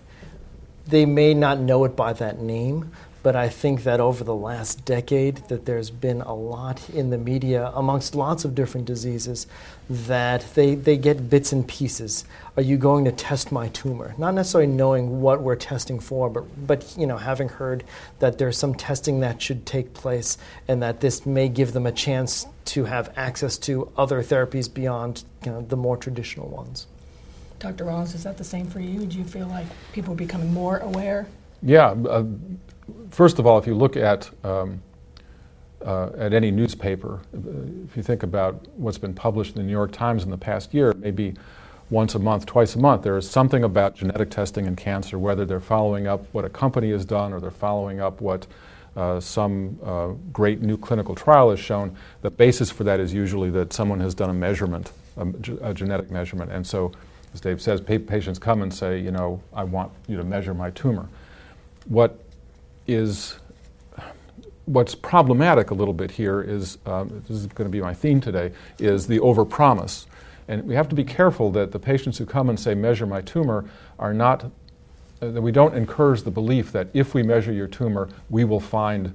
they 0.84 1.06
may 1.06 1.32
not 1.32 1.60
know 1.60 1.84
it 1.84 1.94
by 1.94 2.12
that 2.14 2.40
name, 2.40 2.90
but 3.22 3.34
I 3.34 3.48
think 3.48 3.82
that 3.82 4.00
over 4.00 4.24
the 4.24 4.34
last 4.34 4.84
decade 4.84 5.36
that 5.48 5.66
there's 5.66 5.90
been 5.90 6.20
a 6.20 6.34
lot 6.34 6.88
in 6.90 7.10
the 7.10 7.18
media 7.18 7.72
amongst 7.74 8.14
lots 8.14 8.44
of 8.44 8.54
different 8.54 8.86
diseases 8.86 9.46
that 9.90 10.44
they, 10.54 10.74
they 10.74 10.96
get 10.96 11.28
bits 11.28 11.52
and 11.52 11.66
pieces. 11.66 12.24
Are 12.56 12.62
you 12.62 12.76
going 12.76 13.04
to 13.06 13.12
test 13.12 13.50
my 13.50 13.68
tumor? 13.68 14.14
Not 14.18 14.34
necessarily 14.34 14.70
knowing 14.70 15.20
what 15.20 15.42
we're 15.42 15.56
testing 15.56 15.98
for, 15.98 16.30
but, 16.30 16.66
but 16.66 16.94
you 16.96 17.06
know, 17.06 17.16
having 17.16 17.48
heard 17.48 17.84
that 18.18 18.38
there's 18.38 18.56
some 18.56 18.74
testing 18.74 19.20
that 19.20 19.42
should 19.42 19.66
take 19.66 19.94
place 19.94 20.38
and 20.68 20.82
that 20.82 21.00
this 21.00 21.26
may 21.26 21.48
give 21.48 21.72
them 21.72 21.86
a 21.86 21.92
chance 21.92 22.46
to 22.66 22.84
have 22.84 23.12
access 23.16 23.58
to 23.58 23.90
other 23.96 24.22
therapies 24.22 24.72
beyond 24.72 25.24
you 25.44 25.52
know, 25.52 25.62
the 25.62 25.76
more 25.76 25.96
traditional 25.96 26.48
ones. 26.48 26.86
Dr. 27.58 27.84
Rollins, 27.84 28.14
is 28.14 28.22
that 28.22 28.38
the 28.38 28.44
same 28.44 28.66
for 28.66 28.78
you? 28.78 29.04
Do 29.06 29.18
you 29.18 29.24
feel 29.24 29.48
like 29.48 29.66
people 29.92 30.12
are 30.12 30.16
becoming 30.16 30.52
more 30.52 30.78
aware? 30.78 31.26
Yeah, 31.62 31.90
uh, 32.08 32.24
first 33.10 33.38
of 33.38 33.46
all, 33.46 33.58
if 33.58 33.66
you 33.66 33.74
look 33.74 33.96
at 33.96 34.30
um, 34.44 34.82
uh, 35.84 36.10
at 36.18 36.32
any 36.32 36.50
newspaper, 36.50 37.20
if 37.88 37.96
you 37.96 38.02
think 38.02 38.22
about 38.22 38.66
what's 38.76 38.98
been 38.98 39.14
published 39.14 39.54
in 39.54 39.62
the 39.62 39.66
New 39.66 39.72
York 39.72 39.92
Times 39.92 40.24
in 40.24 40.30
the 40.30 40.38
past 40.38 40.74
year, 40.74 40.92
maybe 40.98 41.34
once 41.90 42.14
a 42.14 42.18
month, 42.18 42.46
twice 42.46 42.74
a 42.74 42.78
month, 42.78 43.02
there 43.02 43.16
is 43.16 43.28
something 43.28 43.64
about 43.64 43.94
genetic 43.94 44.30
testing 44.30 44.66
in 44.66 44.76
cancer, 44.76 45.18
whether 45.18 45.44
they're 45.44 45.60
following 45.60 46.06
up 46.06 46.26
what 46.32 46.44
a 46.44 46.48
company 46.48 46.90
has 46.90 47.04
done 47.04 47.32
or 47.32 47.40
they're 47.40 47.50
following 47.50 48.00
up 48.00 48.20
what 48.20 48.46
uh, 48.96 49.20
some 49.20 49.78
uh, 49.84 50.08
great 50.32 50.60
new 50.60 50.76
clinical 50.76 51.14
trial 51.14 51.50
has 51.50 51.60
shown. 51.60 51.96
The 52.22 52.30
basis 52.30 52.70
for 52.70 52.84
that 52.84 53.00
is 53.00 53.14
usually 53.14 53.50
that 53.50 53.72
someone 53.72 54.00
has 54.00 54.14
done 54.14 54.28
a 54.28 54.34
measurement, 54.34 54.92
a, 55.16 55.26
a 55.62 55.72
genetic 55.72 56.10
measurement. 56.10 56.50
And 56.50 56.66
so, 56.66 56.92
as 57.32 57.40
Dave 57.40 57.62
says, 57.62 57.80
pa- 57.80 57.98
patients 58.04 58.38
come 58.38 58.62
and 58.62 58.74
say, 58.74 58.98
you 59.00 59.12
know, 59.12 59.40
I 59.54 59.64
want 59.64 59.92
you 60.08 60.16
to 60.16 60.24
measure 60.24 60.52
my 60.52 60.70
tumor. 60.70 61.08
What 61.86 62.18
is 62.88 63.38
what's 64.64 64.94
problematic 64.94 65.70
a 65.70 65.74
little 65.74 65.94
bit 65.94 66.10
here 66.10 66.42
is 66.42 66.78
um, 66.86 67.08
this 67.28 67.36
is 67.36 67.46
going 67.46 67.66
to 67.66 67.72
be 67.72 67.80
my 67.80 67.94
theme 67.94 68.20
today 68.20 68.52
is 68.78 69.06
the 69.06 69.18
overpromise. 69.20 70.06
And 70.48 70.64
we 70.64 70.74
have 70.74 70.88
to 70.88 70.94
be 70.94 71.04
careful 71.04 71.50
that 71.52 71.72
the 71.72 71.78
patients 71.78 72.18
who 72.18 72.26
come 72.26 72.48
and 72.48 72.58
say 72.58 72.74
measure 72.74 73.06
my 73.06 73.20
tumor 73.20 73.64
are 73.98 74.12
not 74.12 74.50
uh, 75.20 75.30
that 75.30 75.42
we 75.42 75.52
don't 75.52 75.74
encourage 75.74 76.22
the 76.22 76.30
belief 76.30 76.72
that 76.72 76.88
if 76.94 77.14
we 77.14 77.22
measure 77.22 77.52
your 77.52 77.66
tumor 77.66 78.08
we 78.30 78.44
will 78.44 78.60
find 78.60 79.14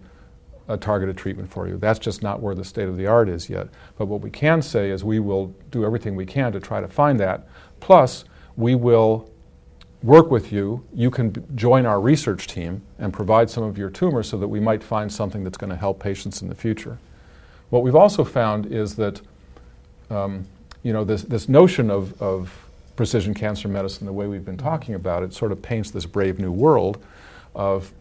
a 0.68 0.78
targeted 0.78 1.18
treatment 1.18 1.52
for 1.52 1.68
you. 1.68 1.78
That's 1.78 2.00
just 2.00 2.24
not 2.24 2.42
where 2.42 2.56
the 2.56 2.64
state 2.64 2.88
of 2.88 2.98
the 2.98 3.06
art 3.06 3.28
is 3.28 3.50
yet. 3.50 3.68
But 3.98 4.06
what 4.06 4.22
we 4.22 4.30
can 4.30 4.62
say 4.62 4.92
is 4.92 5.04
we 5.04 5.20
will 5.20 5.48
do 5.72 5.86
everything 5.86 6.16
we 6.16 6.26
can 6.26 6.52
to 6.54 6.60
try 6.60 6.80
to 6.80 6.88
find 6.88 7.20
that. 7.20 7.48
Plus 7.80 8.24
we 8.56 8.76
will 8.76 9.30
work 10.04 10.30
with 10.30 10.52
you, 10.52 10.86
you 10.94 11.10
can 11.10 11.30
b- 11.30 11.42
join 11.56 11.86
our 11.86 12.00
research 12.00 12.46
team 12.46 12.82
and 13.00 13.12
provide 13.12 13.50
some 13.50 13.64
of 13.64 13.78
your 13.78 13.90
tumors 13.90 14.30
so 14.30 14.38
that 14.38 14.48
we 14.48 14.60
might 14.60 14.84
find 14.84 15.12
something 15.12 15.44
that's 15.44 15.58
going 15.58 15.70
to 15.70 15.76
help 15.76 16.00
patients 16.00 16.42
in 16.42 16.50
the 16.50 16.56
future. 16.56 17.00
What 17.70 17.84
we've 17.84 17.96
also 17.96 18.24
found 18.24 18.66
is 18.66 18.96
that 18.98 19.22
um, 20.10 20.46
you 20.84 20.92
know, 20.92 21.04
this, 21.04 21.24
this 21.24 21.50
notion 21.50 21.90
of, 21.90 22.22
of 22.22 22.68
precision 22.96 23.34
cancer 23.34 23.68
medicine, 23.68 24.06
the 24.06 24.14
way 24.14 24.28
we've 24.28 24.46
been 24.46 24.58
talking 24.58 24.96
about 24.96 25.24
it, 25.24 25.34
sort 25.34 25.52
of 25.52 25.62
paints 25.62 25.90
this 25.90 26.06
brave 26.06 26.40
new 26.40 26.52
world 26.52 27.04
of 27.56 27.92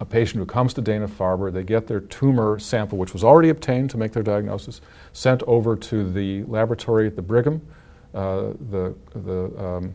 a 0.00 0.04
patient 0.04 0.38
who 0.38 0.46
comes 0.46 0.72
to 0.74 0.80
Dana 0.80 1.06
Farber, 1.06 1.52
they 1.52 1.62
get 1.62 1.86
their 1.86 2.00
tumor 2.00 2.58
sample, 2.58 2.98
which 2.98 3.12
was 3.12 3.22
already 3.22 3.50
obtained 3.50 3.90
to 3.90 3.98
make 3.98 4.12
their 4.12 4.22
diagnosis, 4.22 4.80
sent 5.12 5.42
over 5.44 5.76
to 5.76 6.10
the 6.10 6.44
laboratory 6.44 7.06
at 7.06 7.16
the 7.16 7.22
Brigham, 7.22 7.60
uh, 8.14 8.52
the, 8.70 8.94
the 9.14 9.64
um, 9.64 9.94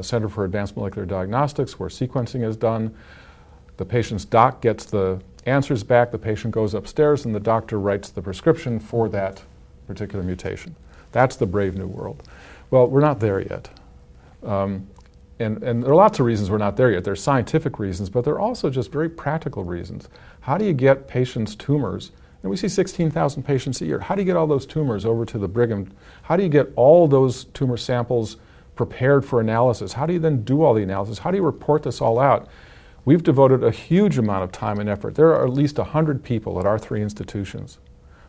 Center 0.00 0.28
for 0.28 0.44
Advanced 0.44 0.76
Molecular 0.76 1.04
Diagnostics, 1.04 1.78
where 1.78 1.88
sequencing 1.88 2.46
is 2.46 2.56
done. 2.56 2.94
The 3.76 3.84
patient's 3.84 4.24
doc 4.24 4.62
gets 4.62 4.84
the 4.84 5.20
answers 5.44 5.82
back, 5.82 6.12
the 6.12 6.18
patient 6.18 6.54
goes 6.54 6.74
upstairs, 6.74 7.24
and 7.24 7.34
the 7.34 7.40
doctor 7.40 7.80
writes 7.80 8.10
the 8.10 8.22
prescription 8.22 8.78
for 8.78 9.08
that 9.08 9.42
particular 9.86 10.24
mutation. 10.24 10.76
That's 11.10 11.36
the 11.36 11.46
brave 11.46 11.76
new 11.76 11.86
world. 11.86 12.22
Well, 12.70 12.86
we're 12.86 13.00
not 13.00 13.20
there 13.20 13.40
yet. 13.40 13.68
Um, 14.42 14.86
and, 15.38 15.62
and 15.62 15.82
there 15.82 15.90
are 15.90 15.96
lots 15.96 16.20
of 16.20 16.26
reasons 16.26 16.50
we're 16.50 16.58
not 16.58 16.76
there 16.76 16.92
yet. 16.92 17.04
There's 17.04 17.22
scientific 17.22 17.78
reasons, 17.78 18.08
but 18.08 18.24
there 18.24 18.34
are 18.34 18.40
also 18.40 18.70
just 18.70 18.92
very 18.92 19.08
practical 19.08 19.64
reasons. 19.64 20.08
How 20.40 20.56
do 20.56 20.64
you 20.64 20.72
get 20.72 21.08
patients' 21.08 21.54
tumors? 21.54 22.12
And 22.42 22.50
we 22.50 22.56
see 22.56 22.68
16,000 22.68 23.42
patients 23.42 23.80
a 23.80 23.86
year. 23.86 24.00
How 24.00 24.14
do 24.14 24.22
you 24.22 24.26
get 24.26 24.36
all 24.36 24.46
those 24.46 24.66
tumors 24.66 25.04
over 25.04 25.24
to 25.26 25.38
the 25.38 25.48
Brigham? 25.48 25.92
How 26.22 26.36
do 26.36 26.42
you 26.42 26.48
get 26.48 26.72
all 26.76 27.06
those 27.08 27.44
tumor 27.44 27.76
samples 27.76 28.36
prepared 28.74 29.24
for 29.24 29.40
analysis? 29.40 29.94
How 29.94 30.06
do 30.06 30.12
you 30.12 30.18
then 30.18 30.42
do 30.44 30.62
all 30.62 30.74
the 30.74 30.82
analysis? 30.82 31.18
How 31.18 31.30
do 31.30 31.36
you 31.36 31.42
report 31.42 31.82
this 31.82 32.00
all 32.00 32.18
out? 32.18 32.48
We've 33.04 33.22
devoted 33.22 33.64
a 33.64 33.70
huge 33.70 34.18
amount 34.18 34.44
of 34.44 34.52
time 34.52 34.78
and 34.78 34.88
effort. 34.88 35.14
There 35.16 35.34
are 35.34 35.44
at 35.44 35.52
least 35.52 35.78
100 35.78 36.22
people 36.22 36.60
at 36.60 36.66
our 36.66 36.78
three 36.78 37.02
institutions 37.02 37.78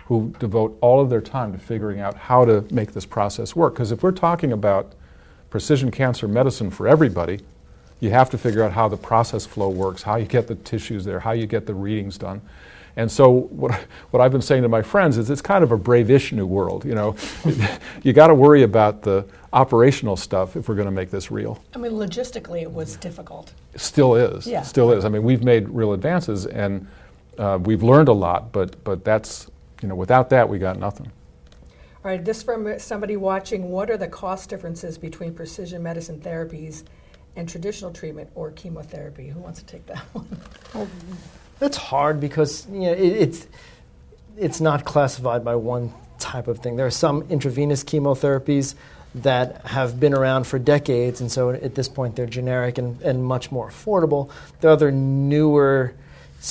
who 0.08 0.34
devote 0.40 0.78
all 0.82 1.00
of 1.00 1.10
their 1.10 1.22
time 1.22 1.54
to 1.54 1.58
figuring 1.58 2.00
out 2.00 2.16
how 2.16 2.44
to 2.46 2.66
make 2.72 2.94
this 2.94 3.06
process 3.06 3.56
work. 3.56 3.74
Because 3.74 3.92
if 3.92 4.04
we're 4.04 4.12
talking 4.12 4.52
about 4.52 4.94
precision 5.50 5.92
cancer 5.92 6.28
medicine 6.28 6.72
for 6.72 6.88
everybody, 6.88 7.40
you 8.00 8.10
have 8.10 8.30
to 8.32 8.38
figure 8.38 8.64
out 8.64 8.74
how 8.74 8.88
the 8.88 8.98
process 8.98 9.46
flow 9.46 9.70
works, 9.70 10.04
how 10.04 10.16
you 10.18 10.26
get 10.26 10.48
the 10.48 10.56
tissues 10.56 11.06
there, 11.06 11.20
how 11.20 11.32
you 11.32 11.46
get 11.46 11.66
the 11.66 11.74
readings 11.74 12.18
done. 12.18 12.42
And 12.96 13.12
so 13.12 13.30
what, 13.30 13.74
what 14.12 14.22
I've 14.22 14.32
been 14.32 14.42
saying 14.42 14.64
to 14.64 14.70
my 14.70 14.82
friends 14.82 15.18
is 15.18 15.30
it's 15.30 15.42
kind 15.42 15.64
of 15.64 15.72
a 15.72 15.78
brave-ish 15.78 16.32
new 16.32 16.46
world. 16.46 16.86
You 16.86 16.96
know, 16.96 17.16
you 18.04 18.14
got 18.14 18.28
to 18.28 18.36
worry 18.36 18.64
about 18.64 19.02
the 19.02 19.26
operational 19.52 20.18
stuff 20.18 20.56
if 20.56 20.68
we're 20.68 20.76
going 20.76 20.88
to 20.88 20.92
make 20.92 21.12
this 21.12 21.32
real. 21.32 21.64
I 21.76 21.78
mean, 21.78 21.94
logistically, 21.94 22.62
it 22.62 22.72
was 22.72 22.96
difficult. 22.98 23.54
Still 23.76 24.16
is. 24.16 24.48
Yeah. 24.48 24.62
Still 24.62 24.92
is. 24.92 25.06
I 25.06 25.10
mean, 25.10 25.24
we've 25.24 25.44
made 25.44 25.70
real 25.70 25.94
advances 25.94 26.46
and 26.46 26.88
uh, 27.38 27.60
we've 27.62 27.84
learned 27.84 28.10
a 28.10 28.14
lot, 28.14 28.52
but 28.52 28.84
but 28.84 29.04
that's 29.04 29.50
you 29.82 29.90
know, 29.90 29.96
without 29.96 30.30
that, 30.30 30.48
we 30.48 30.60
got 30.60 30.80
nothing. 30.80 31.12
All 32.04 32.12
right, 32.12 32.24
this 32.24 32.42
from 32.42 32.80
somebody 32.80 33.18
watching. 33.18 33.70
What 33.70 33.90
are 33.90 33.98
the 33.98 34.08
cost 34.08 34.50
differences 34.50 34.98
between 34.98 35.34
precision 35.34 35.84
medicine 35.84 36.20
therapies 36.20 36.84
and 37.36 37.48
traditional 37.48 37.92
treatment 37.92 38.30
or 38.36 38.52
chemotherapy? 38.52 39.28
Who 39.28 39.40
wants 39.40 39.60
to 39.60 39.66
take 39.66 39.86
that 39.88 40.00
one? 40.14 40.28
Well, 40.74 40.88
that's 41.60 41.78
hard 41.78 42.20
because 42.20 42.68
you 42.70 42.82
know, 42.82 42.92
it, 42.92 43.14
it's 43.14 43.48
it's 44.38 44.60
not 44.60 44.84
classified 44.86 45.46
by 45.46 45.56
one 45.56 45.94
type 46.20 46.48
of 46.48 46.60
thing. 46.60 46.76
There 46.76 46.88
are 46.88 46.92
some 46.92 47.24
intravenous 47.30 47.84
chemotherapies 47.84 48.76
that 49.16 49.66
have 49.68 50.00
been 50.00 50.14
around 50.14 50.46
for 50.46 50.58
decades, 50.58 51.22
and 51.22 51.32
so 51.32 51.52
at 51.52 51.76
this 51.76 51.88
point 51.88 52.16
they're 52.16 52.26
generic 52.26 52.78
and, 52.78 53.00
and 53.02 53.24
much 53.24 53.52
more 53.52 53.70
affordable. 53.70 54.32
There 54.62 54.72
are 54.72 54.74
other 54.74 54.92
newer 54.92 55.94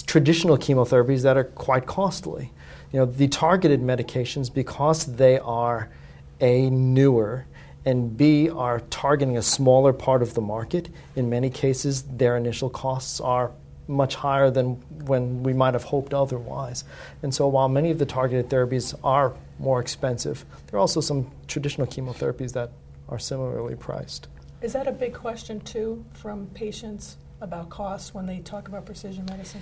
traditional 0.06 0.56
chemotherapies 0.56 1.22
that 1.22 1.36
are 1.36 1.44
quite 1.44 1.86
costly 1.86 2.52
you 2.92 2.98
know, 2.98 3.06
the 3.06 3.26
targeted 3.28 3.80
medications, 3.80 4.52
because 4.52 5.06
they 5.06 5.38
are 5.38 5.88
A, 6.40 6.68
newer, 6.68 7.46
and 7.86 8.16
B, 8.16 8.50
are 8.50 8.80
targeting 8.80 9.36
a 9.36 9.42
smaller 9.42 9.92
part 9.92 10.22
of 10.22 10.34
the 10.34 10.42
market, 10.42 10.90
in 11.16 11.30
many 11.30 11.48
cases, 11.48 12.02
their 12.02 12.36
initial 12.36 12.68
costs 12.68 13.20
are 13.20 13.50
much 13.88 14.14
higher 14.14 14.50
than 14.50 14.74
when 15.06 15.42
we 15.42 15.52
might 15.52 15.74
have 15.74 15.84
hoped 15.84 16.14
otherwise. 16.14 16.84
And 17.22 17.34
so, 17.34 17.48
while 17.48 17.68
many 17.68 17.90
of 17.90 17.98
the 17.98 18.06
targeted 18.06 18.48
therapies 18.48 18.98
are 19.02 19.34
more 19.58 19.80
expensive, 19.80 20.44
there 20.66 20.78
are 20.78 20.80
also 20.80 21.00
some 21.00 21.30
traditional 21.48 21.86
chemotherapies 21.86 22.52
that 22.52 22.70
are 23.08 23.18
similarly 23.18 23.74
priced. 23.74 24.28
Is 24.62 24.72
that 24.74 24.86
a 24.86 24.92
big 24.92 25.12
question, 25.12 25.60
too, 25.60 26.04
from 26.12 26.46
patients 26.54 27.16
about 27.40 27.68
costs 27.68 28.14
when 28.14 28.26
they 28.26 28.38
talk 28.38 28.68
about 28.68 28.86
precision 28.86 29.24
medicine? 29.26 29.60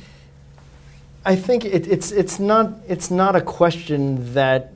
I 1.25 1.37
think 1.37 1.65
it, 1.65 1.87
it's, 1.87 2.12
it's, 2.12 2.39
not, 2.39 2.73
it's 2.89 3.11
not 3.11 3.37
a 3.37 3.41
question 3.41 4.33
that 4.35 4.73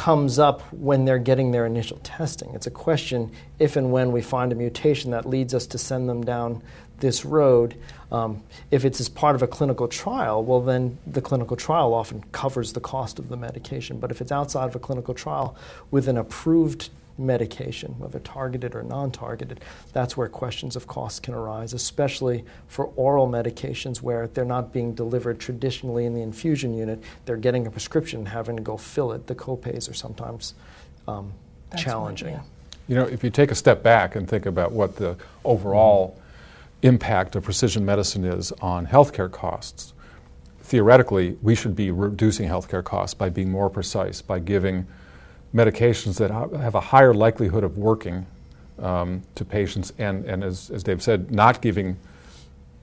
comes 0.00 0.38
up 0.38 0.62
when 0.72 1.04
they're 1.04 1.18
getting 1.18 1.50
their 1.50 1.66
initial 1.66 1.98
testing. 1.98 2.54
It's 2.54 2.66
a 2.66 2.70
question 2.70 3.30
if 3.58 3.76
and 3.76 3.92
when 3.92 4.12
we 4.12 4.22
find 4.22 4.50
a 4.50 4.54
mutation 4.54 5.10
that 5.10 5.26
leads 5.26 5.52
us 5.52 5.66
to 5.66 5.76
send 5.76 6.08
them 6.08 6.24
down 6.24 6.62
this 7.00 7.26
road. 7.26 7.74
Um, 8.10 8.42
if 8.70 8.86
it's 8.86 8.98
as 8.98 9.10
part 9.10 9.34
of 9.34 9.42
a 9.42 9.46
clinical 9.46 9.88
trial, 9.88 10.42
well, 10.42 10.62
then 10.62 10.96
the 11.06 11.20
clinical 11.20 11.54
trial 11.54 11.92
often 11.92 12.24
covers 12.32 12.72
the 12.72 12.80
cost 12.80 13.18
of 13.18 13.28
the 13.28 13.36
medication. 13.36 14.00
But 14.00 14.10
if 14.10 14.22
it's 14.22 14.32
outside 14.32 14.64
of 14.64 14.74
a 14.74 14.78
clinical 14.78 15.12
trial 15.12 15.54
with 15.90 16.08
an 16.08 16.16
approved 16.16 16.88
medication, 17.20 17.94
whether 17.98 18.18
targeted 18.20 18.74
or 18.74 18.82
non 18.82 19.10
targeted, 19.10 19.60
that's 19.92 20.16
where 20.16 20.28
questions 20.28 20.74
of 20.74 20.86
cost 20.86 21.22
can 21.22 21.34
arise, 21.34 21.72
especially 21.74 22.44
for 22.66 22.86
oral 22.96 23.28
medications 23.28 23.98
where 24.02 24.26
they're 24.26 24.44
not 24.44 24.72
being 24.72 24.94
delivered 24.94 25.38
traditionally 25.38 26.06
in 26.06 26.14
the 26.14 26.22
infusion 26.22 26.74
unit. 26.74 27.02
They're 27.26 27.36
getting 27.36 27.66
a 27.66 27.70
prescription 27.70 28.20
and 28.20 28.28
having 28.28 28.56
to 28.56 28.62
go 28.62 28.76
fill 28.76 29.12
it. 29.12 29.26
The 29.26 29.34
copays 29.34 29.90
are 29.90 29.94
sometimes 29.94 30.54
um, 31.06 31.32
challenging. 31.76 32.34
yeah. 32.34 32.42
You 32.88 32.96
know, 32.96 33.04
if 33.04 33.22
you 33.22 33.30
take 33.30 33.52
a 33.52 33.54
step 33.54 33.84
back 33.84 34.16
and 34.16 34.28
think 34.28 34.46
about 34.46 34.72
what 34.72 34.96
the 34.96 35.16
overall 35.44 36.18
impact 36.82 37.36
of 37.36 37.44
precision 37.44 37.84
medicine 37.84 38.24
is 38.24 38.50
on 38.60 38.86
healthcare 38.86 39.30
costs, 39.30 39.92
theoretically, 40.62 41.36
we 41.42 41.54
should 41.54 41.76
be 41.76 41.90
reducing 41.90 42.48
healthcare 42.48 42.82
costs 42.82 43.14
by 43.14 43.28
being 43.28 43.50
more 43.50 43.70
precise, 43.70 44.22
by 44.22 44.38
giving 44.38 44.86
medications 45.54 46.18
that 46.18 46.30
have 46.30 46.74
a 46.74 46.80
higher 46.80 47.12
likelihood 47.12 47.64
of 47.64 47.76
working 47.76 48.26
um, 48.78 49.22
to 49.34 49.44
patients, 49.44 49.92
and, 49.98 50.24
and 50.24 50.44
as, 50.44 50.70
as 50.70 50.82
Dave 50.82 51.02
said, 51.02 51.30
not 51.30 51.60
giving 51.60 51.96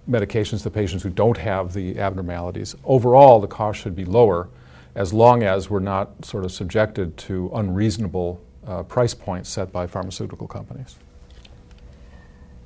medications 0.10 0.64
to 0.64 0.70
patients 0.70 1.04
who 1.04 1.10
don't 1.10 1.38
have 1.38 1.74
the 1.74 2.00
abnormalities. 2.00 2.76
Overall, 2.84 3.40
the 3.40 3.48
cost 3.48 3.80
should 3.80 3.96
be 3.96 4.06
lower 4.06 4.48
as 4.96 5.14
long 5.14 5.44
as 5.44 5.70
we're 5.70 5.80
not 5.80 6.26
sort 6.26 6.44
of 6.44 6.52
subjected 6.52 7.16
to 7.18 7.52
unreasonable 7.54 8.42
uh, 8.66 8.84
price 8.84 9.14
points 9.14 9.50
set 9.50 9.72
by 9.72 9.88
pharmaceutical 9.88 10.48
companies. 10.48 10.96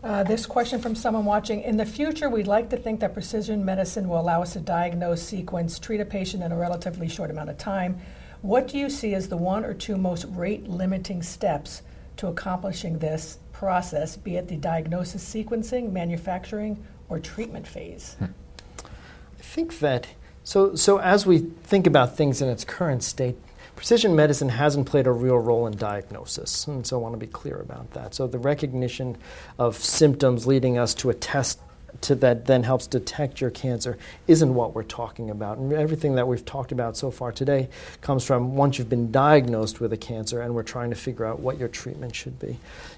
Uh, 0.03 0.23
this 0.23 0.47
question 0.47 0.81
from 0.81 0.95
someone 0.95 1.25
watching 1.25 1.61
In 1.61 1.77
the 1.77 1.85
future, 1.85 2.27
we'd 2.27 2.47
like 2.47 2.71
to 2.71 2.77
think 2.77 3.01
that 3.01 3.13
precision 3.13 3.63
medicine 3.63 4.09
will 4.09 4.19
allow 4.19 4.41
us 4.41 4.53
to 4.53 4.59
diagnose, 4.59 5.21
sequence, 5.21 5.77
treat 5.77 5.99
a 5.99 6.05
patient 6.05 6.41
in 6.41 6.51
a 6.51 6.55
relatively 6.55 7.07
short 7.07 7.29
amount 7.29 7.51
of 7.51 7.57
time 7.59 8.01
what 8.41 8.67
do 8.67 8.77
you 8.77 8.89
see 8.89 9.13
as 9.13 9.30
the 9.30 9.38
one 9.38 9.63
or 9.63 9.73
two 9.73 9.97
most 9.97 10.25
rate 10.30 10.67
limiting 10.67 11.21
steps 11.21 11.82
to 12.17 12.27
accomplishing 12.27 12.99
this 12.99 13.38
process, 13.51 14.17
be 14.17 14.36
it 14.36 14.47
the 14.47 14.58
diagnosis, 14.58 15.23
sequencing, 15.23 15.91
manufacturing, 15.91 16.84
or 17.10 17.19
treatment 17.19 17.67
phase? 17.67 18.15
Hmm. 18.19 18.25
I 18.80 19.41
think 19.41 19.80
that 19.80 20.08
so 20.43 20.75
so 20.75 20.97
as 20.97 21.25
we 21.25 21.39
think 21.39 21.86
about 21.86 22.17
things 22.17 22.41
in 22.41 22.49
its 22.49 22.63
current 22.63 23.04
state, 23.04 23.38
precision 23.75 24.15
medicine 24.15 24.49
hasn't 24.49 24.88
played 24.88 25.08
a 25.08 25.12
real 25.12 25.38
role 25.38 25.67
in 25.67 25.77
diagnosis, 25.77 26.65
and 26.67 26.86
so 26.86 26.97
I 26.97 27.01
want 27.01 27.13
to 27.13 27.19
be 27.19 27.32
clear 27.32 27.58
about 27.58 27.91
that. 27.91 28.15
So 28.15 28.27
the 28.27 28.39
recognition 28.39 29.17
of 29.60 29.77
symptoms 29.77 30.47
leading 30.47 30.77
us 30.77 30.93
to 30.95 31.10
a 31.10 31.13
test 31.13 31.60
to 32.01 32.15
that 32.15 32.45
then 32.45 32.63
helps 32.63 32.88
detect 32.88 33.41
your 33.41 33.49
cancer 33.49 33.97
isn't 34.27 34.54
what 34.54 34.73
we're 34.73 34.84
talking 34.84 35.30
about. 35.30 35.58
And 35.58 35.73
everything 35.73 36.15
that 36.15 36.27
we've 36.27 36.45
talked 36.45 36.71
about 36.71 36.95
so 36.95 37.12
far 37.12 37.32
today 37.32 37.69
comes 38.01 38.23
from 38.23 38.56
once 38.56 38.77
you've 38.77 38.89
been 38.89 39.12
diagnosed 39.12 39.80
with 39.80 39.91
a 39.93 39.97
cancer 39.97 40.41
and 40.41 40.56
we're 40.56 40.63
trying 40.63 40.89
to 40.89 40.95
figure 40.95 41.25
out 41.25 41.39
what 41.39 41.58
your 41.58 41.67
treatment 41.67 42.15
should 42.15 42.39
be. 42.39 42.58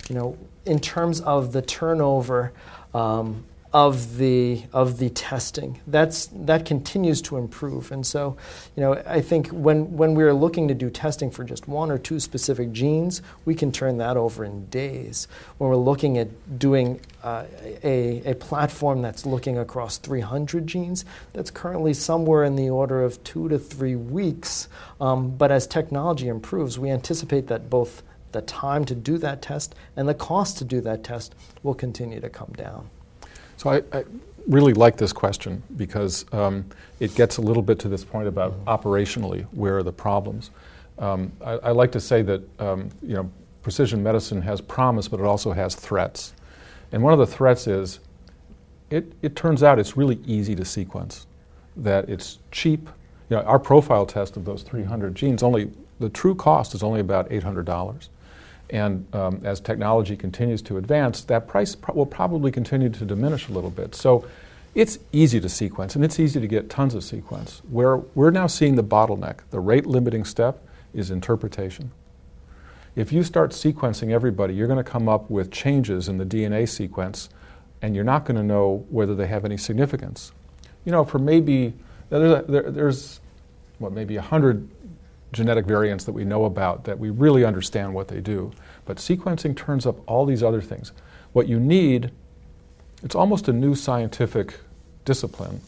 You 0.10 0.15
know, 0.15 0.38
in 0.65 0.79
terms 0.79 1.21
of 1.21 1.51
the 1.51 1.62
turnover 1.62 2.53
um, 2.93 3.43
of 3.73 4.17
the 4.17 4.63
of 4.71 4.99
the 4.99 5.09
testing. 5.09 5.81
That's 5.88 6.27
that 6.27 6.63
continues 6.63 7.23
to 7.23 7.38
improve, 7.38 7.91
and 7.91 8.05
so 8.05 8.38
you 8.75 8.81
know 8.81 9.01
I 9.07 9.19
think 9.19 9.47
when 9.47 9.97
when 9.97 10.13
we're 10.13 10.33
looking 10.33 10.67
to 10.67 10.75
do 10.75 10.91
testing 10.91 11.31
for 11.31 11.43
just 11.43 11.67
one 11.67 11.89
or 11.89 11.97
two 11.97 12.19
specific 12.19 12.71
genes, 12.71 13.23
we 13.45 13.55
can 13.55 13.71
turn 13.71 13.97
that 13.97 14.15
over 14.15 14.45
in 14.45 14.67
days. 14.67 15.27
When 15.57 15.71
we're 15.71 15.75
looking 15.75 16.19
at 16.19 16.59
doing 16.59 17.01
uh, 17.23 17.45
a 17.83 18.21
a 18.25 18.36
platform 18.36 19.01
that's 19.01 19.25
looking 19.25 19.57
across 19.57 19.97
300 19.97 20.67
genes, 20.67 21.03
that's 21.33 21.49
currently 21.49 21.95
somewhere 21.95 22.43
in 22.43 22.55
the 22.55 22.69
order 22.69 23.01
of 23.01 23.23
two 23.23 23.49
to 23.49 23.57
three 23.57 23.95
weeks. 23.95 24.67
Um, 25.01 25.31
but 25.31 25.51
as 25.51 25.65
technology 25.65 26.27
improves, 26.27 26.77
we 26.77 26.91
anticipate 26.91 27.47
that 27.47 27.71
both 27.71 28.03
the 28.33 28.41
time 28.41 28.86
to 28.86 28.95
do 28.95 29.17
that 29.19 29.41
test 29.41 29.73
and 29.95 30.07
the 30.07 30.13
cost 30.13 30.57
to 30.59 30.65
do 30.65 30.81
that 30.81 31.03
test 31.03 31.33
will 31.63 31.73
continue 31.73 32.19
to 32.19 32.29
come 32.29 32.51
down. 32.55 32.89
So 33.63 33.69
I, 33.69 33.82
I 33.97 34.04
really 34.45 34.73
like 34.73 34.97
this 34.97 35.13
question 35.13 35.63
because 35.78 36.26
um, 36.34 36.65
it 36.99 37.15
gets 37.15 37.38
a 37.38 37.41
little 37.41 37.63
bit 37.63 37.80
to 37.80 37.88
this 37.88 38.04
point 38.04 38.28
about 38.28 38.54
operationally 38.65 39.45
where 39.54 39.78
are 39.78 39.84
the 39.84 39.93
problems. 39.93 40.52
Um, 40.99 41.32
I, 41.41 41.52
I, 41.52 41.71
like 41.71 41.89
to 41.93 42.02
say 42.02 42.23
that 42.23 42.41
um, 42.60 42.89
you 43.02 43.15
know 43.15 43.32
precision 43.62 44.04
medicine 44.04 44.41
has 44.41 44.60
promise, 44.60 45.08
but 45.08 45.21
it 45.21 45.26
also 45.26 45.54
has 45.54 45.76
threats. 45.76 46.34
And 46.91 47.02
one 47.02 47.13
of 47.13 47.19
the 47.19 47.26
threats 47.26 47.65
is 47.65 48.02
it, 48.89 49.13
it 49.21 49.34
turns 49.38 49.63
out 49.63 49.80
it's 49.80 49.95
really 49.95 50.19
easy 50.26 50.56
to 50.56 50.65
sequence, 50.65 51.26
that 51.78 52.10
it's 52.10 52.39
cheap. 52.52 52.89
You 53.30 53.38
know, 53.38 53.43
our 53.43 53.60
profile 53.60 54.06
test 54.06 54.36
of 54.36 54.43
those 54.43 54.63
300 54.63 55.15
genes, 55.15 55.41
only 55.41 55.71
the 56.02 56.10
true 56.10 56.36
cost 56.36 56.76
is 56.76 56.84
only 56.84 56.99
about 56.99 57.30
$800. 57.30 58.10
And 58.73 59.05
um, 59.13 59.39
as 59.43 59.59
technology 59.59 60.17
continues 60.17 60.63
to 60.63 60.77
advance, 60.77 61.21
that 61.25 61.47
price 61.47 61.75
pro- 61.75 61.93
will 61.93 62.07
probably 62.07 62.51
continue 62.51 62.89
to 62.89 63.05
diminish 63.05 63.47
a 63.47 63.51
little 63.51 63.69
bit. 63.69 63.93
So 63.93 64.27
it's 64.73 64.97
easy 65.12 65.39
to 65.41 65.47
sequence, 65.47 65.95
and 65.95 66.03
it's 66.03 66.19
easy 66.19 66.39
to 66.41 66.47
get 66.47 66.71
tons 66.71 66.95
of 66.95 67.03
sequence. 67.03 67.62
Where 67.69 67.97
we're 67.97 68.31
now 68.31 68.47
seeing 68.47 68.75
the 68.75 68.83
bottleneck, 68.83 69.41
the 69.51 69.59
rate 69.59 69.86
limiting 69.86 70.25
step, 70.25 70.67
is 70.91 71.12
interpretation. 71.12 71.91
If 72.95 73.13
you 73.13 73.21
start 73.21 73.51
sequencing 73.51 74.12
everybody, 74.12 74.55
you're 74.55 74.67
going 74.67 74.83
to 74.83 74.91
come 74.91 75.07
up 75.07 75.29
with 75.29 75.51
changes 75.51 76.09
in 76.09 76.17
the 76.17 76.25
DNA 76.25 76.67
sequence, 76.67 77.29
and 77.83 77.93
you're 77.93 78.03
not 78.03 78.25
going 78.25 78.38
to 78.38 78.43
know 78.43 78.88
whether 78.89 79.13
they 79.13 79.27
have 79.27 79.45
any 79.45 79.57
significance. 79.57 80.31
You 80.83 80.91
know, 80.91 81.03
for 81.03 81.19
maybe, 81.19 81.75
there's, 82.09 82.39
a, 82.39 82.51
there, 82.51 82.71
there's 82.71 83.19
what, 83.77 83.91
maybe 83.91 84.15
100 84.15 84.67
genetic 85.34 85.65
variants 85.65 86.06
that 86.06 86.13
we 86.13 86.24
know 86.24 86.46
about 86.46 86.86
that 86.86 86.98
we 86.98 87.10
really 87.10 87.43
understand 87.43 87.93
what 87.93 88.08
they 88.08 88.22
do. 88.22 88.52
But 88.86 88.98
sequencing 88.98 89.58
turns 89.58 89.86
up 89.86 89.98
all 90.08 90.26
these 90.26 90.43
other 90.43 90.62
things. 90.62 90.93
What 91.34 91.48
you 91.48 91.60
need, 91.60 92.12
it's 93.02 93.15
almost 93.15 93.48
a 93.50 93.54
new 93.54 93.76
scientific 93.76 94.60
discipline, 95.04 95.60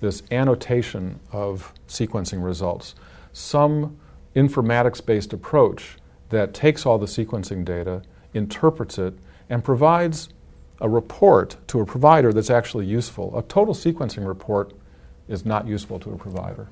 this 0.00 0.22
annotation 0.30 1.18
of 1.32 1.72
sequencing 1.88 2.44
results. 2.44 2.94
Some 3.32 3.98
informatics 4.36 5.04
based 5.04 5.32
approach 5.32 5.96
that 6.28 6.54
takes 6.54 6.86
all 6.86 6.98
the 6.98 7.06
sequencing 7.06 7.64
data, 7.64 8.02
interprets 8.34 8.98
it, 8.98 9.14
and 9.48 9.64
provides 9.64 10.28
a 10.80 10.88
report 10.88 11.56
to 11.68 11.80
a 11.80 11.86
provider 11.86 12.32
that's 12.32 12.50
actually 12.50 12.86
useful. 12.86 13.36
A 13.38 13.42
total 13.42 13.74
sequencing 13.74 14.26
report 14.26 14.72
is 15.28 15.44
not 15.44 15.66
useful 15.66 15.98
to 16.00 16.12
a 16.12 16.16
provider. 16.16 16.68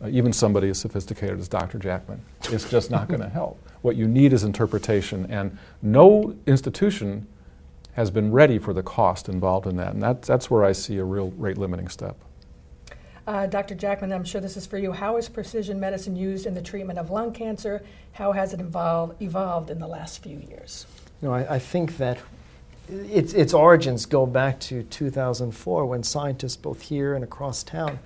Uh, 0.00 0.08
even 0.08 0.32
somebody 0.32 0.68
as 0.68 0.78
sophisticated 0.78 1.40
as 1.40 1.48
Dr. 1.48 1.76
Jackman. 1.78 2.22
It's 2.50 2.70
just 2.70 2.88
not 2.88 3.08
going 3.08 3.20
to 3.20 3.28
help. 3.28 3.60
What 3.82 3.96
you 3.96 4.06
need 4.06 4.32
is 4.32 4.44
interpretation, 4.44 5.26
and 5.28 5.58
no 5.82 6.36
institution 6.46 7.26
has 7.94 8.08
been 8.08 8.30
ready 8.30 8.60
for 8.60 8.72
the 8.72 8.82
cost 8.82 9.28
involved 9.28 9.66
in 9.66 9.76
that, 9.76 9.94
and 9.94 10.02
that, 10.02 10.22
that's 10.22 10.48
where 10.48 10.64
I 10.64 10.70
see 10.70 10.98
a 10.98 11.04
real 11.04 11.32
rate 11.32 11.58
limiting 11.58 11.88
step. 11.88 12.16
Uh, 13.26 13.46
Dr. 13.46 13.74
Jackman, 13.74 14.12
I'm 14.12 14.24
sure 14.24 14.40
this 14.40 14.56
is 14.56 14.66
for 14.66 14.78
you. 14.78 14.92
How 14.92 15.16
is 15.16 15.28
precision 15.28 15.80
medicine 15.80 16.14
used 16.14 16.46
in 16.46 16.54
the 16.54 16.62
treatment 16.62 16.98
of 16.98 17.10
lung 17.10 17.32
cancer? 17.32 17.82
How 18.12 18.30
has 18.32 18.54
it 18.54 18.60
evolved, 18.60 19.20
evolved 19.20 19.68
in 19.68 19.80
the 19.80 19.88
last 19.88 20.22
few 20.22 20.38
years? 20.48 20.86
You 21.20 21.28
know, 21.28 21.34
I, 21.34 21.56
I 21.56 21.58
think 21.58 21.96
that 21.96 22.18
its, 22.88 23.34
its 23.34 23.52
origins 23.52 24.06
go 24.06 24.26
back 24.26 24.60
to 24.60 24.84
2004 24.84 25.86
when 25.86 26.02
scientists 26.02 26.56
both 26.56 26.82
here 26.82 27.14
and 27.14 27.24
across 27.24 27.62
town 27.62 27.98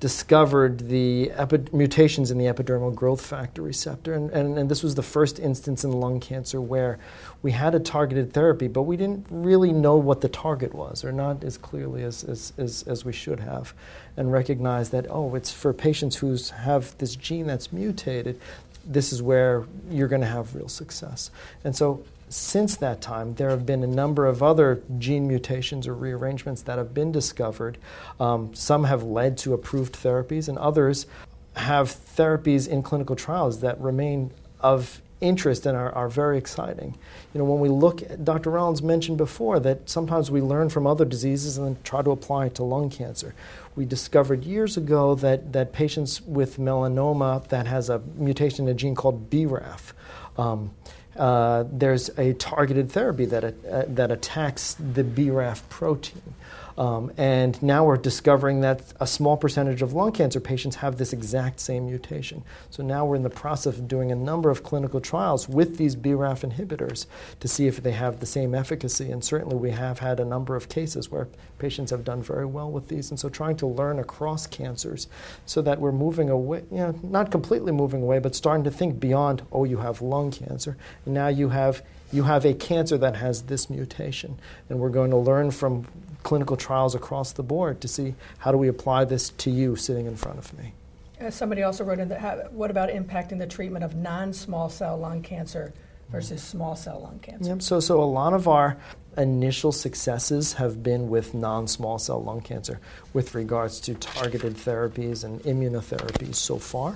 discovered 0.00 0.88
the 0.88 1.30
epi- 1.32 1.64
mutations 1.72 2.30
in 2.30 2.36
the 2.36 2.46
epidermal 2.46 2.94
growth 2.94 3.24
factor 3.24 3.62
receptor. 3.62 4.12
And, 4.12 4.30
and, 4.30 4.58
and, 4.58 4.70
this 4.70 4.82
was 4.82 4.96
the 4.96 5.02
first 5.02 5.38
instance 5.38 5.84
in 5.84 5.92
lung 5.92 6.20
cancer 6.20 6.60
where 6.60 6.98
we 7.42 7.52
had 7.52 7.74
a 7.74 7.80
targeted 7.80 8.32
therapy, 8.32 8.68
but 8.68 8.82
we 8.82 8.96
didn't 8.96 9.26
really 9.30 9.72
know 9.72 9.96
what 9.96 10.20
the 10.20 10.28
target 10.28 10.74
was, 10.74 11.04
or 11.04 11.12
not 11.12 11.44
as 11.44 11.56
clearly 11.56 12.02
as, 12.02 12.24
as, 12.24 12.52
as, 12.58 12.82
as 12.88 13.04
we 13.04 13.12
should 13.12 13.40
have, 13.40 13.72
and 14.16 14.32
recognize 14.32 14.90
that, 14.90 15.06
oh, 15.08 15.34
it's 15.36 15.52
for 15.52 15.72
patients 15.72 16.16
who 16.16 16.36
have 16.64 16.96
this 16.98 17.16
gene 17.16 17.46
that's 17.46 17.72
mutated. 17.72 18.40
This 18.84 19.12
is 19.12 19.22
where 19.22 19.64
you're 19.90 20.08
going 20.08 20.22
to 20.22 20.26
have 20.26 20.54
real 20.54 20.68
success. 20.68 21.30
And 21.62 21.74
so 21.74 22.04
since 22.34 22.74
that 22.76 23.00
time, 23.00 23.34
there 23.34 23.50
have 23.50 23.64
been 23.64 23.84
a 23.84 23.86
number 23.86 24.26
of 24.26 24.42
other 24.42 24.82
gene 24.98 25.28
mutations 25.28 25.86
or 25.86 25.94
rearrangements 25.94 26.62
that 26.62 26.78
have 26.78 26.92
been 26.92 27.12
discovered. 27.12 27.78
Um, 28.18 28.52
some 28.54 28.82
have 28.84 29.04
led 29.04 29.38
to 29.38 29.54
approved 29.54 29.94
therapies, 29.94 30.48
and 30.48 30.58
others 30.58 31.06
have 31.54 31.88
therapies 31.88 32.66
in 32.66 32.82
clinical 32.82 33.14
trials 33.14 33.60
that 33.60 33.80
remain 33.80 34.32
of 34.58 35.00
interest 35.20 35.64
and 35.64 35.76
are, 35.76 35.92
are 35.92 36.08
very 36.08 36.36
exciting. 36.36 36.98
You 37.32 37.38
know, 37.38 37.44
when 37.44 37.60
we 37.60 37.68
look, 37.68 38.02
at, 38.02 38.24
Dr. 38.24 38.50
Rollins 38.50 38.82
mentioned 38.82 39.16
before 39.16 39.60
that 39.60 39.88
sometimes 39.88 40.28
we 40.28 40.40
learn 40.40 40.70
from 40.70 40.88
other 40.88 41.04
diseases 41.04 41.56
and 41.56 41.68
then 41.68 41.76
try 41.84 42.02
to 42.02 42.10
apply 42.10 42.46
it 42.46 42.56
to 42.56 42.64
lung 42.64 42.90
cancer. 42.90 43.32
We 43.76 43.84
discovered 43.84 44.42
years 44.42 44.76
ago 44.76 45.14
that, 45.14 45.52
that 45.52 45.72
patients 45.72 46.20
with 46.20 46.58
melanoma 46.58 47.46
that 47.48 47.68
has 47.68 47.88
a 47.88 48.00
mutation 48.16 48.66
in 48.66 48.72
a 48.72 48.74
gene 48.74 48.96
called 48.96 49.30
BRAF, 49.30 49.92
um, 50.36 50.72
uh, 51.16 51.64
there's 51.70 52.10
a 52.18 52.32
targeted 52.34 52.90
therapy 52.90 53.24
that, 53.26 53.44
uh, 53.44 53.84
that 53.88 54.10
attacks 54.10 54.74
the 54.74 55.04
BRAF 55.04 55.62
protein. 55.68 56.34
Um, 56.76 57.12
and 57.16 57.62
now 57.62 57.84
we're 57.84 57.96
discovering 57.96 58.60
that 58.62 58.82
a 59.00 59.06
small 59.06 59.36
percentage 59.36 59.82
of 59.82 59.92
lung 59.92 60.12
cancer 60.12 60.40
patients 60.40 60.76
have 60.76 60.96
this 60.96 61.12
exact 61.12 61.60
same 61.60 61.86
mutation. 61.86 62.42
So 62.70 62.82
now 62.82 63.06
we're 63.06 63.16
in 63.16 63.22
the 63.22 63.30
process 63.30 63.78
of 63.78 63.86
doing 63.86 64.10
a 64.10 64.16
number 64.16 64.50
of 64.50 64.62
clinical 64.62 65.00
trials 65.00 65.48
with 65.48 65.76
these 65.76 65.94
BRAF 65.94 66.48
inhibitors 66.48 67.06
to 67.40 67.48
see 67.48 67.66
if 67.66 67.82
they 67.82 67.92
have 67.92 68.20
the 68.20 68.26
same 68.26 68.54
efficacy. 68.54 69.10
And 69.10 69.24
certainly 69.24 69.56
we 69.56 69.70
have 69.70 70.00
had 70.00 70.18
a 70.18 70.24
number 70.24 70.56
of 70.56 70.68
cases 70.68 71.10
where 71.10 71.28
patients 71.58 71.90
have 71.90 72.04
done 72.04 72.22
very 72.22 72.46
well 72.46 72.70
with 72.70 72.88
these. 72.88 73.10
And 73.10 73.20
so 73.20 73.28
trying 73.28 73.56
to 73.58 73.66
learn 73.66 73.98
across 73.98 74.46
cancers 74.46 75.06
so 75.46 75.62
that 75.62 75.80
we're 75.80 75.92
moving 75.92 76.28
away, 76.28 76.64
you 76.70 76.78
know, 76.78 76.98
not 77.02 77.30
completely 77.30 77.72
moving 77.72 78.02
away, 78.02 78.18
but 78.18 78.34
starting 78.34 78.64
to 78.64 78.70
think 78.70 78.98
beyond, 78.98 79.42
oh, 79.52 79.64
you 79.64 79.78
have 79.78 80.02
lung 80.02 80.30
cancer. 80.30 80.76
And 81.04 81.14
now 81.14 81.28
you 81.28 81.50
have 81.50 81.82
you 82.14 82.22
have 82.22 82.44
a 82.44 82.54
cancer 82.54 82.96
that 82.98 83.16
has 83.16 83.42
this 83.42 83.68
mutation. 83.68 84.38
And 84.68 84.78
we're 84.78 84.90
going 84.90 85.10
to 85.10 85.16
learn 85.16 85.50
from 85.50 85.86
clinical 86.22 86.56
trials 86.56 86.94
across 86.94 87.32
the 87.32 87.42
board 87.42 87.80
to 87.80 87.88
see 87.88 88.14
how 88.38 88.52
do 88.52 88.58
we 88.58 88.68
apply 88.68 89.04
this 89.04 89.30
to 89.30 89.50
you 89.50 89.76
sitting 89.76 90.06
in 90.06 90.16
front 90.16 90.38
of 90.38 90.56
me. 90.56 90.72
Uh, 91.20 91.30
somebody 91.30 91.62
also 91.62 91.84
wrote 91.84 91.98
in 91.98 92.08
that, 92.08 92.52
what 92.52 92.70
about 92.70 92.88
impacting 92.88 93.38
the 93.38 93.46
treatment 93.46 93.84
of 93.84 93.94
non 93.94 94.32
small 94.32 94.68
cell 94.68 94.96
lung 94.96 95.22
cancer 95.22 95.72
versus 96.10 96.42
small 96.42 96.76
cell 96.76 97.00
lung 97.00 97.18
cancer? 97.20 97.50
Yep, 97.50 97.62
so, 97.62 97.80
so 97.80 98.02
a 98.02 98.04
lot 98.04 98.32
of 98.32 98.48
our 98.48 98.76
initial 99.16 99.72
successes 99.72 100.54
have 100.54 100.82
been 100.82 101.08
with 101.08 101.34
non 101.34 101.66
small 101.66 101.98
cell 101.98 102.22
lung 102.22 102.40
cancer 102.40 102.80
with 103.12 103.34
regards 103.34 103.80
to 103.80 103.94
targeted 103.94 104.54
therapies 104.54 105.24
and 105.24 105.40
immunotherapies 105.42 106.36
so 106.36 106.58
far. 106.58 106.94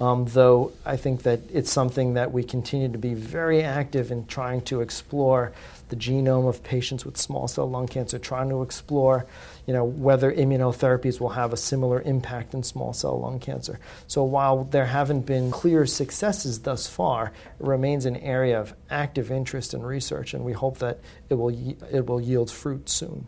Um, 0.00 0.26
though 0.26 0.72
I 0.86 0.96
think 0.96 1.22
that 1.24 1.40
it's 1.52 1.72
something 1.72 2.14
that 2.14 2.32
we 2.32 2.44
continue 2.44 2.88
to 2.88 2.98
be 2.98 3.14
very 3.14 3.62
active 3.64 4.12
in 4.12 4.26
trying 4.26 4.60
to 4.62 4.80
explore 4.80 5.52
the 5.88 5.96
genome 5.96 6.48
of 6.48 6.62
patients 6.62 7.04
with 7.04 7.16
small 7.16 7.48
cell 7.48 7.68
lung 7.68 7.88
cancer, 7.88 8.18
trying 8.18 8.48
to 8.50 8.62
explore 8.62 9.26
you 9.68 9.74
know, 9.74 9.84
whether 9.84 10.32
immunotherapies 10.32 11.20
will 11.20 11.28
have 11.28 11.52
a 11.52 11.56
similar 11.56 12.00
impact 12.00 12.54
in 12.54 12.62
small 12.62 12.94
cell 12.94 13.20
lung 13.20 13.38
cancer. 13.38 13.78
So 14.06 14.24
while 14.24 14.64
there 14.64 14.86
haven't 14.86 15.26
been 15.26 15.50
clear 15.50 15.84
successes 15.84 16.60
thus 16.60 16.86
far, 16.86 17.32
it 17.60 17.66
remains 17.66 18.06
an 18.06 18.16
area 18.16 18.58
of 18.58 18.72
active 18.88 19.30
interest 19.30 19.74
and 19.74 19.86
research, 19.86 20.32
and 20.32 20.42
we 20.42 20.54
hope 20.54 20.78
that 20.78 21.00
it 21.28 21.34
will, 21.34 21.50
it 21.92 22.06
will 22.06 22.18
yield 22.18 22.50
fruit 22.50 22.88
soon. 22.88 23.26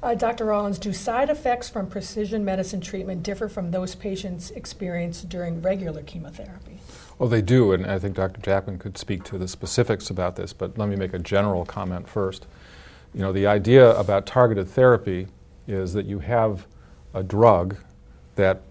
Uh, 0.00 0.14
Dr. 0.14 0.44
Rollins, 0.44 0.78
do 0.78 0.92
side 0.92 1.28
effects 1.28 1.68
from 1.68 1.88
precision 1.88 2.44
medicine 2.44 2.80
treatment 2.80 3.24
differ 3.24 3.48
from 3.48 3.72
those 3.72 3.96
patients 3.96 4.52
experienced 4.52 5.28
during 5.28 5.60
regular 5.60 6.02
chemotherapy? 6.02 6.78
Well, 7.18 7.28
they 7.28 7.42
do, 7.42 7.72
and 7.72 7.84
I 7.84 7.98
think 7.98 8.14
Dr. 8.14 8.40
Jackman 8.40 8.78
could 8.78 8.96
speak 8.96 9.24
to 9.24 9.38
the 9.38 9.48
specifics 9.48 10.08
about 10.08 10.36
this, 10.36 10.52
but 10.52 10.78
let 10.78 10.88
me 10.88 10.94
make 10.94 11.14
a 11.14 11.18
general 11.18 11.64
comment 11.64 12.08
first. 12.08 12.46
You 13.12 13.22
know, 13.22 13.32
the 13.32 13.48
idea 13.48 13.90
about 13.98 14.24
targeted 14.24 14.68
therapy 14.68 15.26
is 15.66 15.94
that 15.94 16.06
you 16.06 16.20
have 16.20 16.66
a 17.12 17.24
drug 17.24 17.76
that 18.36 18.62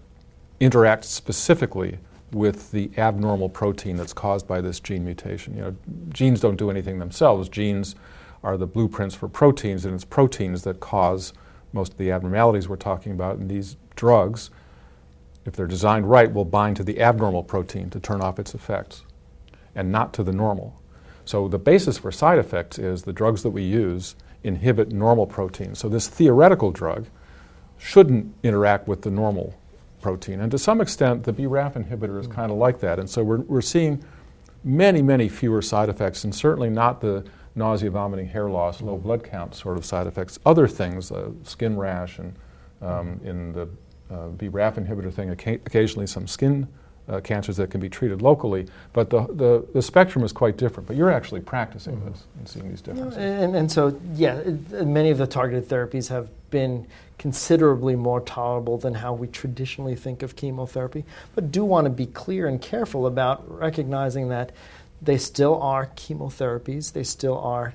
interacts 0.62 1.04
specifically 1.04 1.98
with 2.32 2.70
the 2.70 2.90
abnormal 2.96 3.50
protein 3.50 3.96
that's 3.96 4.14
caused 4.14 4.46
by 4.46 4.62
this 4.62 4.80
gene 4.80 5.04
mutation. 5.04 5.54
You 5.54 5.60
know, 5.60 5.76
genes 6.08 6.40
don't 6.40 6.56
do 6.56 6.70
anything 6.70 6.98
themselves. 6.98 7.50
Genes 7.50 7.96
are 8.42 8.56
the 8.56 8.66
blueprints 8.66 9.14
for 9.14 9.28
proteins, 9.28 9.84
and 9.84 9.94
it's 9.94 10.04
proteins 10.04 10.62
that 10.62 10.80
cause 10.80 11.32
most 11.72 11.92
of 11.92 11.98
the 11.98 12.10
abnormalities 12.10 12.68
we're 12.68 12.76
talking 12.76 13.12
about. 13.12 13.36
And 13.36 13.50
these 13.50 13.76
drugs, 13.96 14.50
if 15.44 15.54
they're 15.54 15.66
designed 15.66 16.08
right, 16.08 16.32
will 16.32 16.44
bind 16.44 16.76
to 16.76 16.84
the 16.84 17.00
abnormal 17.00 17.42
protein 17.42 17.90
to 17.90 18.00
turn 18.00 18.20
off 18.20 18.38
its 18.38 18.54
effects 18.54 19.02
and 19.74 19.92
not 19.92 20.12
to 20.14 20.22
the 20.22 20.32
normal. 20.32 20.80
So 21.24 21.46
the 21.46 21.58
basis 21.58 21.98
for 21.98 22.10
side 22.10 22.38
effects 22.38 22.78
is 22.78 23.02
the 23.02 23.12
drugs 23.12 23.42
that 23.42 23.50
we 23.50 23.62
use 23.62 24.16
inhibit 24.44 24.92
normal 24.92 25.26
proteins. 25.26 25.78
So 25.78 25.88
this 25.88 26.08
theoretical 26.08 26.70
drug 26.70 27.06
shouldn't 27.76 28.34
interact 28.42 28.88
with 28.88 29.02
the 29.02 29.10
normal 29.10 29.54
protein. 30.00 30.40
And 30.40 30.50
to 30.50 30.58
some 30.58 30.80
extent, 30.80 31.24
the 31.24 31.32
BRAF 31.32 31.74
inhibitor 31.74 32.18
is 32.18 32.26
hmm. 32.26 32.32
kind 32.32 32.52
of 32.52 32.58
like 32.58 32.80
that. 32.80 32.98
And 32.98 33.08
so 33.08 33.22
we're, 33.22 33.38
we're 33.40 33.60
seeing 33.60 34.02
many, 34.64 35.02
many 35.02 35.28
fewer 35.28 35.62
side 35.62 35.88
effects, 35.88 36.24
and 36.24 36.34
certainly 36.34 36.70
not 36.70 37.00
the 37.00 37.24
nausea, 37.58 37.90
vomiting, 37.90 38.26
hair 38.26 38.48
loss, 38.48 38.80
low 38.80 38.96
blood 38.96 39.22
count 39.22 39.54
sort 39.54 39.76
of 39.76 39.84
side 39.84 40.06
effects. 40.06 40.38
Other 40.46 40.66
things, 40.66 41.12
uh, 41.12 41.30
skin 41.42 41.76
rash, 41.76 42.18
and 42.18 42.34
um, 42.80 43.20
in 43.24 43.52
the 43.52 43.68
uh, 44.10 44.28
BRAF 44.28 44.76
inhibitor 44.76 45.12
thing, 45.12 45.30
occasionally 45.30 46.06
some 46.06 46.26
skin 46.26 46.68
uh, 47.08 47.20
cancers 47.20 47.56
that 47.56 47.70
can 47.70 47.80
be 47.80 47.88
treated 47.88 48.22
locally. 48.22 48.66
But 48.92 49.10
the, 49.10 49.26
the, 49.26 49.66
the, 49.72 49.82
spectrum 49.82 50.24
is 50.24 50.32
quite 50.32 50.56
different. 50.56 50.86
But 50.86 50.96
you're 50.96 51.10
actually 51.10 51.40
practicing 51.40 51.96
mm-hmm. 51.96 52.10
this 52.10 52.24
and 52.38 52.48
seeing 52.48 52.68
these 52.68 52.82
differences. 52.82 53.16
and, 53.16 53.56
and, 53.56 53.72
so, 53.72 53.98
yeah, 54.14 54.36
it, 54.36 54.86
many 54.86 55.10
of 55.10 55.18
the 55.18 55.26
targeted 55.26 55.68
therapies 55.68 56.08
have 56.08 56.28
been 56.50 56.86
considerably 57.18 57.96
more 57.96 58.20
tolerable 58.20 58.78
than 58.78 58.94
how 58.94 59.12
we 59.12 59.26
traditionally 59.26 59.94
think 59.94 60.22
of 60.22 60.36
chemotherapy. 60.36 61.04
But 61.34 61.50
do 61.50 61.64
want 61.64 61.86
to 61.86 61.90
be 61.90 62.06
clear 62.06 62.46
and 62.46 62.60
careful 62.60 63.06
about 63.06 63.44
recognizing 63.58 64.28
that 64.28 64.52
they 65.00 65.18
still 65.18 65.60
are 65.60 65.86
chemotherapies, 65.96 66.92
they 66.92 67.04
still 67.04 67.38
are 67.38 67.74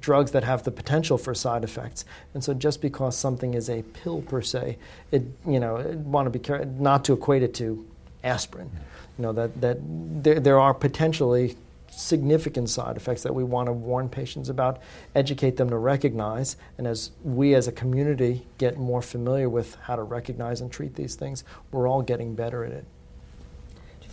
drugs 0.00 0.30
that 0.32 0.44
have 0.44 0.62
the 0.62 0.70
potential 0.70 1.18
for 1.18 1.34
side 1.34 1.62
effects. 1.62 2.04
And 2.32 2.42
so 2.42 2.54
just 2.54 2.80
because 2.80 3.16
something 3.16 3.54
is 3.54 3.68
a 3.68 3.82
pill 3.82 4.22
per 4.22 4.40
se, 4.40 4.78
it 5.10 5.22
you 5.46 5.60
know, 5.60 5.76
want 6.04 6.26
to 6.26 6.30
be 6.30 6.38
careful 6.38 6.66
not 6.66 7.04
to 7.04 7.12
equate 7.12 7.42
it 7.42 7.54
to 7.54 7.86
aspirin. 8.22 8.70
You 9.18 9.22
know, 9.22 9.32
that, 9.32 9.60
that 9.60 9.78
there, 9.82 10.40
there 10.40 10.58
are 10.58 10.74
potentially 10.74 11.56
significant 11.90 12.68
side 12.68 12.96
effects 12.96 13.22
that 13.22 13.34
we 13.34 13.44
want 13.44 13.66
to 13.66 13.72
warn 13.72 14.08
patients 14.08 14.48
about, 14.48 14.80
educate 15.14 15.56
them 15.56 15.70
to 15.70 15.76
recognize, 15.76 16.56
and 16.76 16.86
as 16.86 17.12
we 17.22 17.54
as 17.54 17.68
a 17.68 17.72
community 17.72 18.46
get 18.58 18.76
more 18.76 19.00
familiar 19.00 19.48
with 19.48 19.76
how 19.82 19.94
to 19.94 20.02
recognize 20.02 20.60
and 20.60 20.72
treat 20.72 20.96
these 20.96 21.14
things, 21.14 21.44
we're 21.70 21.88
all 21.88 22.02
getting 22.02 22.34
better 22.34 22.64
at 22.64 22.72
it. 22.72 22.84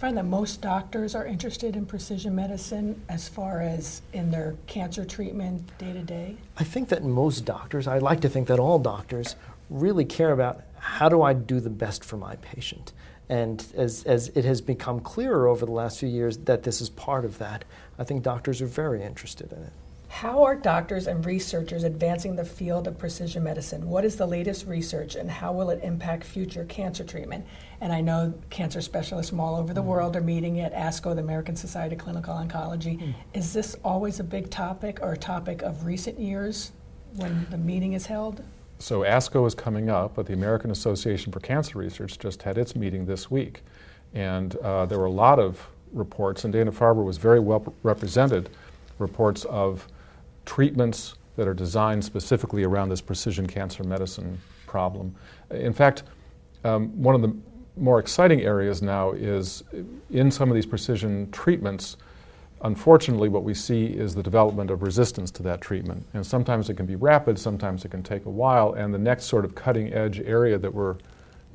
Find 0.01 0.17
that 0.17 0.25
most 0.25 0.61
doctors 0.61 1.13
are 1.13 1.27
interested 1.27 1.75
in 1.75 1.85
precision 1.85 2.33
medicine 2.33 2.99
as 3.07 3.29
far 3.29 3.61
as 3.61 4.01
in 4.13 4.31
their 4.31 4.55
cancer 4.65 5.05
treatment 5.05 5.77
day 5.77 5.93
to 5.93 6.01
day? 6.01 6.37
I 6.57 6.63
think 6.63 6.89
that 6.89 7.03
most 7.03 7.45
doctors, 7.45 7.85
I 7.85 7.99
like 7.99 8.19
to 8.21 8.29
think 8.29 8.47
that 8.47 8.57
all 8.57 8.79
doctors, 8.79 9.35
really 9.69 10.03
care 10.03 10.31
about 10.31 10.63
how 10.79 11.07
do 11.07 11.21
I 11.21 11.33
do 11.33 11.59
the 11.59 11.69
best 11.69 12.03
for 12.03 12.17
my 12.17 12.35
patient. 12.37 12.93
And 13.29 13.63
as, 13.77 14.03
as 14.05 14.29
it 14.29 14.43
has 14.43 14.59
become 14.59 15.01
clearer 15.01 15.47
over 15.47 15.67
the 15.67 15.71
last 15.71 15.99
few 15.99 16.09
years 16.09 16.35
that 16.35 16.63
this 16.63 16.81
is 16.81 16.89
part 16.89 17.23
of 17.23 17.37
that, 17.37 17.63
I 17.99 18.03
think 18.03 18.23
doctors 18.23 18.59
are 18.59 18.65
very 18.65 19.03
interested 19.03 19.53
in 19.53 19.59
it. 19.59 19.73
How 20.11 20.43
are 20.43 20.55
doctors 20.55 21.07
and 21.07 21.25
researchers 21.25 21.85
advancing 21.85 22.35
the 22.35 22.43
field 22.43 22.85
of 22.85 22.97
precision 22.97 23.43
medicine? 23.43 23.87
What 23.87 24.03
is 24.03 24.17
the 24.17 24.27
latest 24.27 24.67
research 24.67 25.15
and 25.15 25.31
how 25.31 25.53
will 25.53 25.69
it 25.69 25.79
impact 25.83 26.25
future 26.25 26.65
cancer 26.65 27.05
treatment? 27.05 27.45
And 27.79 27.93
I 27.93 28.01
know 28.01 28.33
cancer 28.49 28.81
specialists 28.81 29.29
from 29.29 29.39
all 29.39 29.55
over 29.55 29.73
the 29.73 29.81
mm. 29.81 29.85
world 29.85 30.17
are 30.17 30.21
meeting 30.21 30.59
at 30.59 30.75
ASCO, 30.75 31.15
the 31.15 31.21
American 31.21 31.55
Society 31.55 31.95
of 31.95 32.01
Clinical 32.01 32.35
Oncology. 32.35 32.99
Mm. 32.99 33.13
Is 33.33 33.53
this 33.53 33.77
always 33.85 34.19
a 34.19 34.23
big 34.23 34.49
topic 34.51 34.99
or 35.01 35.13
a 35.13 35.17
topic 35.17 35.61
of 35.63 35.85
recent 35.85 36.19
years 36.19 36.73
when 37.15 37.47
the 37.49 37.57
meeting 37.57 37.93
is 37.93 38.05
held? 38.05 38.43
So 38.79 38.99
ASCO 38.99 39.47
is 39.47 39.55
coming 39.55 39.89
up, 39.89 40.13
but 40.13 40.25
the 40.25 40.33
American 40.33 40.71
Association 40.71 41.31
for 41.31 41.39
Cancer 41.39 41.79
Research 41.79 42.19
just 42.19 42.43
had 42.43 42.57
its 42.57 42.75
meeting 42.75 43.05
this 43.05 43.31
week. 43.31 43.63
And 44.13 44.57
uh, 44.57 44.85
there 44.85 44.99
were 44.99 45.05
a 45.05 45.09
lot 45.09 45.39
of 45.39 45.65
reports, 45.93 46.43
and 46.43 46.51
Dana 46.51 46.71
Farber 46.71 47.03
was 47.03 47.17
very 47.17 47.39
well 47.39 47.73
represented, 47.81 48.49
reports 48.99 49.45
of 49.45 49.87
treatments 50.51 51.15
that 51.37 51.47
are 51.47 51.53
designed 51.53 52.03
specifically 52.03 52.65
around 52.65 52.89
this 52.89 52.99
precision 52.99 53.47
cancer 53.47 53.85
medicine 53.85 54.37
problem. 54.67 55.15
In 55.49 55.71
fact, 55.71 56.03
um, 56.65 56.89
one 57.01 57.15
of 57.15 57.21
the 57.21 57.33
more 57.77 57.99
exciting 57.99 58.41
areas 58.41 58.81
now 58.81 59.13
is 59.13 59.63
in 60.09 60.29
some 60.29 60.49
of 60.49 60.55
these 60.55 60.65
precision 60.65 61.31
treatments, 61.31 61.95
Unfortunately, 62.63 63.27
what 63.27 63.43
we 63.43 63.55
see 63.55 63.87
is 63.87 64.13
the 64.13 64.21
development 64.21 64.69
of 64.69 64.83
resistance 64.83 65.31
to 65.31 65.41
that 65.41 65.61
treatment. 65.61 66.05
And 66.13 66.23
sometimes 66.23 66.69
it 66.69 66.75
can 66.75 66.85
be 66.85 66.95
rapid, 66.95 67.39
sometimes 67.39 67.85
it 67.85 67.89
can 67.89 68.03
take 68.03 68.25
a 68.27 68.29
while. 68.29 68.73
And 68.73 68.93
the 68.93 68.99
next 68.99 69.23
sort 69.23 69.45
of 69.45 69.55
cutting 69.55 69.91
edge 69.91 70.19
area 70.19 70.59
that 70.59 70.71
we're 70.71 70.97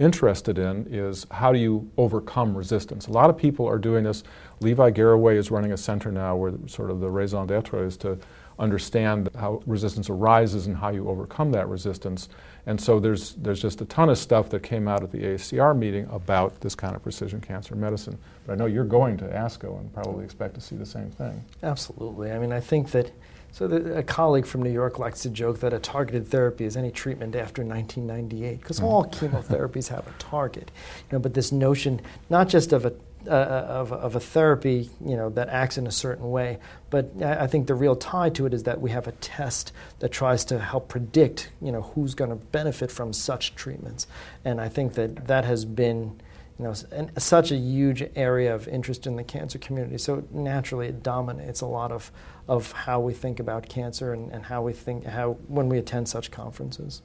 interested 0.00 0.58
in 0.58 0.86
is 0.90 1.24
how 1.30 1.52
do 1.52 1.60
you 1.60 1.88
overcome 1.96 2.56
resistance? 2.56 3.06
A 3.06 3.12
lot 3.12 3.30
of 3.30 3.36
people 3.36 3.66
are 3.66 3.78
doing 3.78 4.02
this. 4.02 4.24
Levi 4.60 4.90
Garraway 4.90 5.36
is 5.36 5.52
running 5.52 5.72
a 5.72 5.76
center 5.76 6.10
now 6.10 6.34
where 6.34 6.52
sort 6.66 6.90
of 6.90 6.98
the 6.98 7.08
raison 7.08 7.46
d'etre 7.46 7.86
is 7.86 7.96
to 7.98 8.18
understand 8.58 9.28
how 9.38 9.62
resistance 9.66 10.08
arises 10.08 10.66
and 10.66 10.76
how 10.76 10.90
you 10.90 11.08
overcome 11.08 11.52
that 11.52 11.68
resistance. 11.68 12.28
And 12.66 12.80
so 12.80 12.98
there's, 12.98 13.34
there's 13.34 13.60
just 13.60 13.80
a 13.80 13.84
ton 13.84 14.08
of 14.08 14.18
stuff 14.18 14.48
that 14.50 14.62
came 14.62 14.88
out 14.88 15.02
at 15.02 15.12
the 15.12 15.18
AACR 15.18 15.76
meeting 15.76 16.08
about 16.10 16.60
this 16.60 16.74
kind 16.74 16.96
of 16.96 17.02
precision 17.02 17.40
cancer 17.40 17.74
medicine. 17.74 18.18
But 18.46 18.54
I 18.54 18.56
know 18.56 18.66
you're 18.66 18.84
going 18.84 19.16
to 19.18 19.24
ASCO 19.24 19.78
and 19.78 19.92
probably 19.92 20.24
expect 20.24 20.54
to 20.54 20.60
see 20.60 20.76
the 20.76 20.86
same 20.86 21.10
thing. 21.10 21.44
Absolutely. 21.62 22.32
I 22.32 22.38
mean, 22.38 22.52
I 22.52 22.60
think 22.60 22.90
that. 22.92 23.12
So 23.52 23.66
the, 23.66 23.96
a 23.98 24.02
colleague 24.02 24.44
from 24.44 24.62
New 24.62 24.72
York 24.72 24.98
likes 24.98 25.22
to 25.22 25.30
joke 25.30 25.60
that 25.60 25.72
a 25.72 25.78
targeted 25.78 26.26
therapy 26.26 26.66
is 26.66 26.76
any 26.76 26.90
treatment 26.90 27.34
after 27.34 27.64
1998 27.64 28.60
because 28.60 28.80
mm. 28.80 28.84
all 28.84 29.06
chemotherapies 29.06 29.88
have 29.88 30.06
a 30.06 30.12
target. 30.18 30.70
You 31.10 31.16
know, 31.16 31.18
but 31.20 31.32
this 31.32 31.52
notion 31.52 32.02
not 32.28 32.48
just 32.48 32.74
of 32.74 32.84
a 32.84 32.92
uh, 33.28 33.66
of, 33.68 33.92
of 33.92 34.16
a 34.16 34.20
therapy, 34.20 34.90
you 35.04 35.16
know, 35.16 35.30
that 35.30 35.48
acts 35.48 35.78
in 35.78 35.86
a 35.86 35.90
certain 35.90 36.30
way. 36.30 36.58
But 36.90 37.10
I, 37.22 37.44
I 37.44 37.46
think 37.46 37.66
the 37.66 37.74
real 37.74 37.96
tie 37.96 38.30
to 38.30 38.46
it 38.46 38.54
is 38.54 38.62
that 38.64 38.80
we 38.80 38.90
have 38.90 39.06
a 39.06 39.12
test 39.12 39.72
that 39.98 40.12
tries 40.12 40.44
to 40.46 40.58
help 40.58 40.88
predict, 40.88 41.50
you 41.60 41.72
know, 41.72 41.82
who's 41.82 42.14
going 42.14 42.30
to 42.30 42.36
benefit 42.36 42.90
from 42.90 43.12
such 43.12 43.54
treatments. 43.54 44.06
And 44.44 44.60
I 44.60 44.68
think 44.68 44.94
that 44.94 45.26
that 45.26 45.44
has 45.44 45.64
been, 45.64 46.20
you 46.58 46.64
know, 46.64 46.74
an, 46.92 47.10
such 47.18 47.50
a 47.50 47.56
huge 47.56 48.02
area 48.14 48.54
of 48.54 48.68
interest 48.68 49.06
in 49.06 49.16
the 49.16 49.24
cancer 49.24 49.58
community. 49.58 49.98
So 49.98 50.24
naturally, 50.30 50.86
it 50.88 51.02
dominates 51.02 51.60
a 51.60 51.66
lot 51.66 51.92
of, 51.92 52.10
of 52.48 52.72
how 52.72 53.00
we 53.00 53.12
think 53.12 53.40
about 53.40 53.68
cancer 53.68 54.12
and, 54.12 54.32
and 54.32 54.44
how 54.46 54.62
we 54.62 54.72
think 54.72 55.04
how 55.04 55.32
when 55.48 55.68
we 55.68 55.78
attend 55.78 56.08
such 56.08 56.30
conferences. 56.30 57.02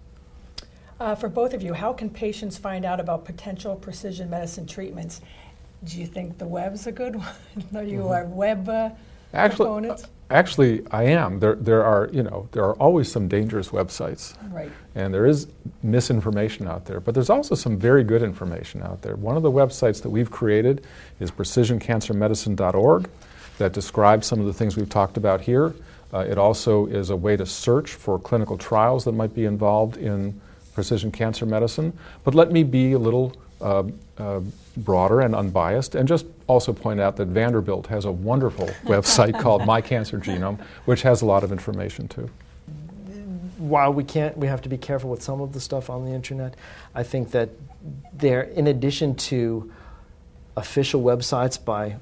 Uh, 1.02 1.16
for 1.16 1.30
both 1.30 1.56
of 1.56 1.64
you, 1.64 1.74
how 1.74 1.92
can 1.92 2.12
patients 2.12 2.60
find 2.60 2.86
out 2.86 3.00
about 3.00 3.26
potential 3.26 3.76
precision 3.76 4.30
medicine 4.30 4.68
treatments? 4.68 5.20
Do 5.84 6.00
you 6.00 6.06
think 6.06 6.38
the 6.38 6.48
web's 6.48 6.88
a 6.88 6.92
good 6.92 7.16
one? 7.18 7.28
are 7.76 7.84
you 7.84 8.00
mm-hmm. 8.00 8.32
a 8.32 8.36
web 8.36 8.70
uh, 8.70 8.90
actually, 9.34 9.90
uh, 9.90 9.98
actually, 10.30 10.86
I 10.92 11.04
am. 11.04 11.40
There, 11.40 11.56
there 11.56 11.84
are, 11.84 12.10
you 12.12 12.24
know, 12.24 12.48
there 12.52 12.64
are 12.64 12.76
always 12.76 13.12
some 13.12 13.28
dangerous 13.28 13.70
websites, 13.70 14.36
right? 14.52 14.72
And 14.96 15.14
there 15.14 15.26
is 15.26 15.48
misinformation 15.84 16.68
out 16.68 16.86
there, 16.86 17.00
but 17.00 17.14
there's 17.14 17.30
also 17.30 17.56
some 17.56 17.78
very 17.78 18.04
good 18.04 18.24
information 18.24 18.84
out 18.84 19.02
there. 19.02 19.16
One 19.16 19.38
of 19.38 19.44
the 19.44 19.52
websites 19.52 20.02
that 20.02 20.10
we've 20.10 20.32
created 20.32 20.86
is 21.20 21.32
precisioncancermedicine.org, 21.32 23.10
that 23.58 23.74
describes 23.74 24.28
some 24.28 24.40
of 24.40 24.48
the 24.48 24.54
things 24.54 24.76
we've 24.76 24.90
talked 24.90 25.18
about 25.18 25.42
here. 25.42 25.74
Uh, 26.14 26.20
it 26.20 26.38
also 26.38 26.88
is 26.88 27.10
a 27.10 27.16
way 27.16 27.38
to 27.38 27.46
search 27.46 27.94
for 27.94 28.20
clinical 28.20 28.58
trials 28.58 29.06
that 29.06 29.14
might 29.14 29.34
be 29.34 29.46
involved 29.46 29.98
in 29.98 30.40
precision 30.74 31.12
cancer 31.12 31.46
medicine. 31.46 31.94
But 32.24 32.34
let 32.34 32.52
me 32.52 32.64
be 32.64 32.94
a 32.94 33.00
little 33.00 33.34
uh, 33.62 33.84
uh, 34.18 34.42
broader 34.78 35.22
and 35.22 35.36
unbiased, 35.36 35.96
and 35.96 36.08
just 36.08 36.26
also 36.48 36.74
point 36.74 37.00
out 37.00 37.16
that 37.18 37.28
Vanderbilt 37.28 37.88
has 37.88 38.06
a 38.06 38.12
wonderful 38.12 38.68
website 38.84 39.40
called 39.40 39.66
My 39.66 39.82
Cancer 39.82 40.20
Genome, 40.20 40.60
which 40.86 41.02
has 41.04 41.22
a 41.22 41.26
lot 41.26 41.44
of 41.44 41.52
information 41.52 42.08
too. 42.08 42.30
While 43.58 43.94
we 43.94 44.04
can't, 44.04 44.38
we 44.38 44.48
have 44.48 44.62
to 44.64 44.70
be 44.70 44.78
careful 44.78 45.10
with 45.10 45.22
some 45.22 45.40
of 45.40 45.54
the 45.54 45.60
stuff 45.60 45.90
on 45.90 46.06
the 46.06 46.12
internet. 46.12 46.56
I 46.96 47.04
think 47.04 47.32
that 47.32 47.50
there, 48.14 48.42
in 48.42 48.68
addition 48.68 49.16
to 49.16 49.72
official 50.58 51.02
websites 51.02 51.64
by 51.64 51.98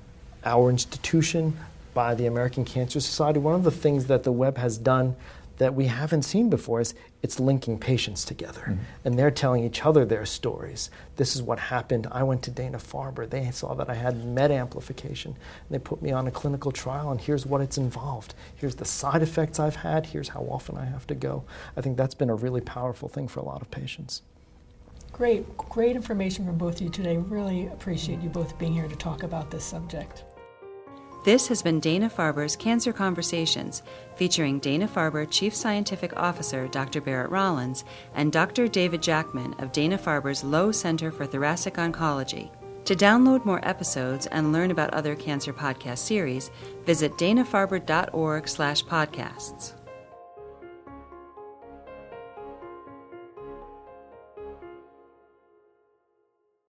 our 0.45 0.69
institution, 0.69 1.57
by 1.93 2.15
the 2.15 2.25
American 2.25 2.63
Cancer 2.63 2.99
Society, 2.99 3.39
one 3.39 3.55
of 3.55 3.63
the 3.63 3.71
things 3.71 4.05
that 4.05 4.23
the 4.23 4.31
web 4.31 4.57
has 4.57 4.77
done 4.77 5.15
that 5.59 5.75
we 5.75 5.85
haven't 5.85 6.23
seen 6.23 6.49
before 6.49 6.79
is 6.79 6.95
it's 7.21 7.39
linking 7.39 7.77
patients 7.77 8.25
together. 8.25 8.61
Mm-hmm. 8.61 8.83
And 9.05 9.19
they're 9.19 9.29
telling 9.29 9.63
each 9.63 9.85
other 9.85 10.05
their 10.05 10.25
stories. 10.25 10.89
This 11.17 11.35
is 11.35 11.43
what 11.43 11.59
happened. 11.59 12.07
I 12.11 12.23
went 12.23 12.43
to 12.43 12.51
Dana 12.51 12.77
Farber. 12.77 13.29
They 13.29 13.51
saw 13.51 13.73
that 13.75 13.89
I 13.89 13.93
had 13.93 14.25
MET 14.25 14.51
amplification. 14.51 15.31
And 15.31 15.69
they 15.69 15.79
put 15.79 16.01
me 16.01 16.11
on 16.11 16.27
a 16.27 16.31
clinical 16.31 16.71
trial, 16.71 17.11
and 17.11 17.19
here's 17.19 17.45
what 17.45 17.61
it's 17.61 17.77
involved. 17.77 18.33
Here's 18.55 18.75
the 18.75 18.85
side 18.85 19.21
effects 19.21 19.59
I've 19.59 19.75
had. 19.75 20.07
Here's 20.07 20.29
how 20.29 20.41
often 20.49 20.77
I 20.77 20.85
have 20.85 21.05
to 21.07 21.15
go. 21.15 21.43
I 21.77 21.81
think 21.81 21.97
that's 21.97 22.15
been 22.15 22.29
a 22.29 22.35
really 22.35 22.61
powerful 22.61 23.09
thing 23.09 23.27
for 23.27 23.41
a 23.41 23.45
lot 23.45 23.61
of 23.61 23.69
patients. 23.69 24.21
Great, 25.11 25.57
great 25.57 25.97
information 25.97 26.45
from 26.45 26.57
both 26.57 26.75
of 26.75 26.81
you 26.81 26.89
today. 26.89 27.17
Really 27.17 27.67
appreciate 27.67 28.21
you 28.21 28.29
both 28.29 28.57
being 28.57 28.73
here 28.73 28.87
to 28.87 28.95
talk 28.95 29.23
about 29.23 29.51
this 29.51 29.65
subject. 29.65 30.23
This 31.25 31.49
has 31.49 31.61
been 31.61 31.81
Dana 31.81 32.09
Farber's 32.09 32.55
Cancer 32.55 32.93
Conversations, 32.93 33.83
featuring 34.15 34.59
Dana 34.59 34.87
Farber 34.87 35.29
Chief 35.29 35.53
Scientific 35.53 36.15
Officer 36.15 36.69
Dr. 36.69 37.01
Barrett 37.01 37.29
Rollins 37.29 37.83
and 38.15 38.31
Dr. 38.31 38.69
David 38.69 39.01
Jackman 39.01 39.53
of 39.59 39.73
Dana 39.73 39.97
Farber's 39.97 40.45
Lowe 40.45 40.71
Center 40.71 41.11
for 41.11 41.25
Thoracic 41.25 41.73
Oncology. 41.73 42.51
To 42.85 42.95
download 42.95 43.43
more 43.43 43.59
episodes 43.67 44.27
and 44.27 44.53
learn 44.53 44.71
about 44.71 44.93
other 44.93 45.13
cancer 45.13 45.51
podcast 45.51 45.97
series, 45.99 46.51
visit 46.85 47.17
danafarber.org/podcasts. 47.17 49.73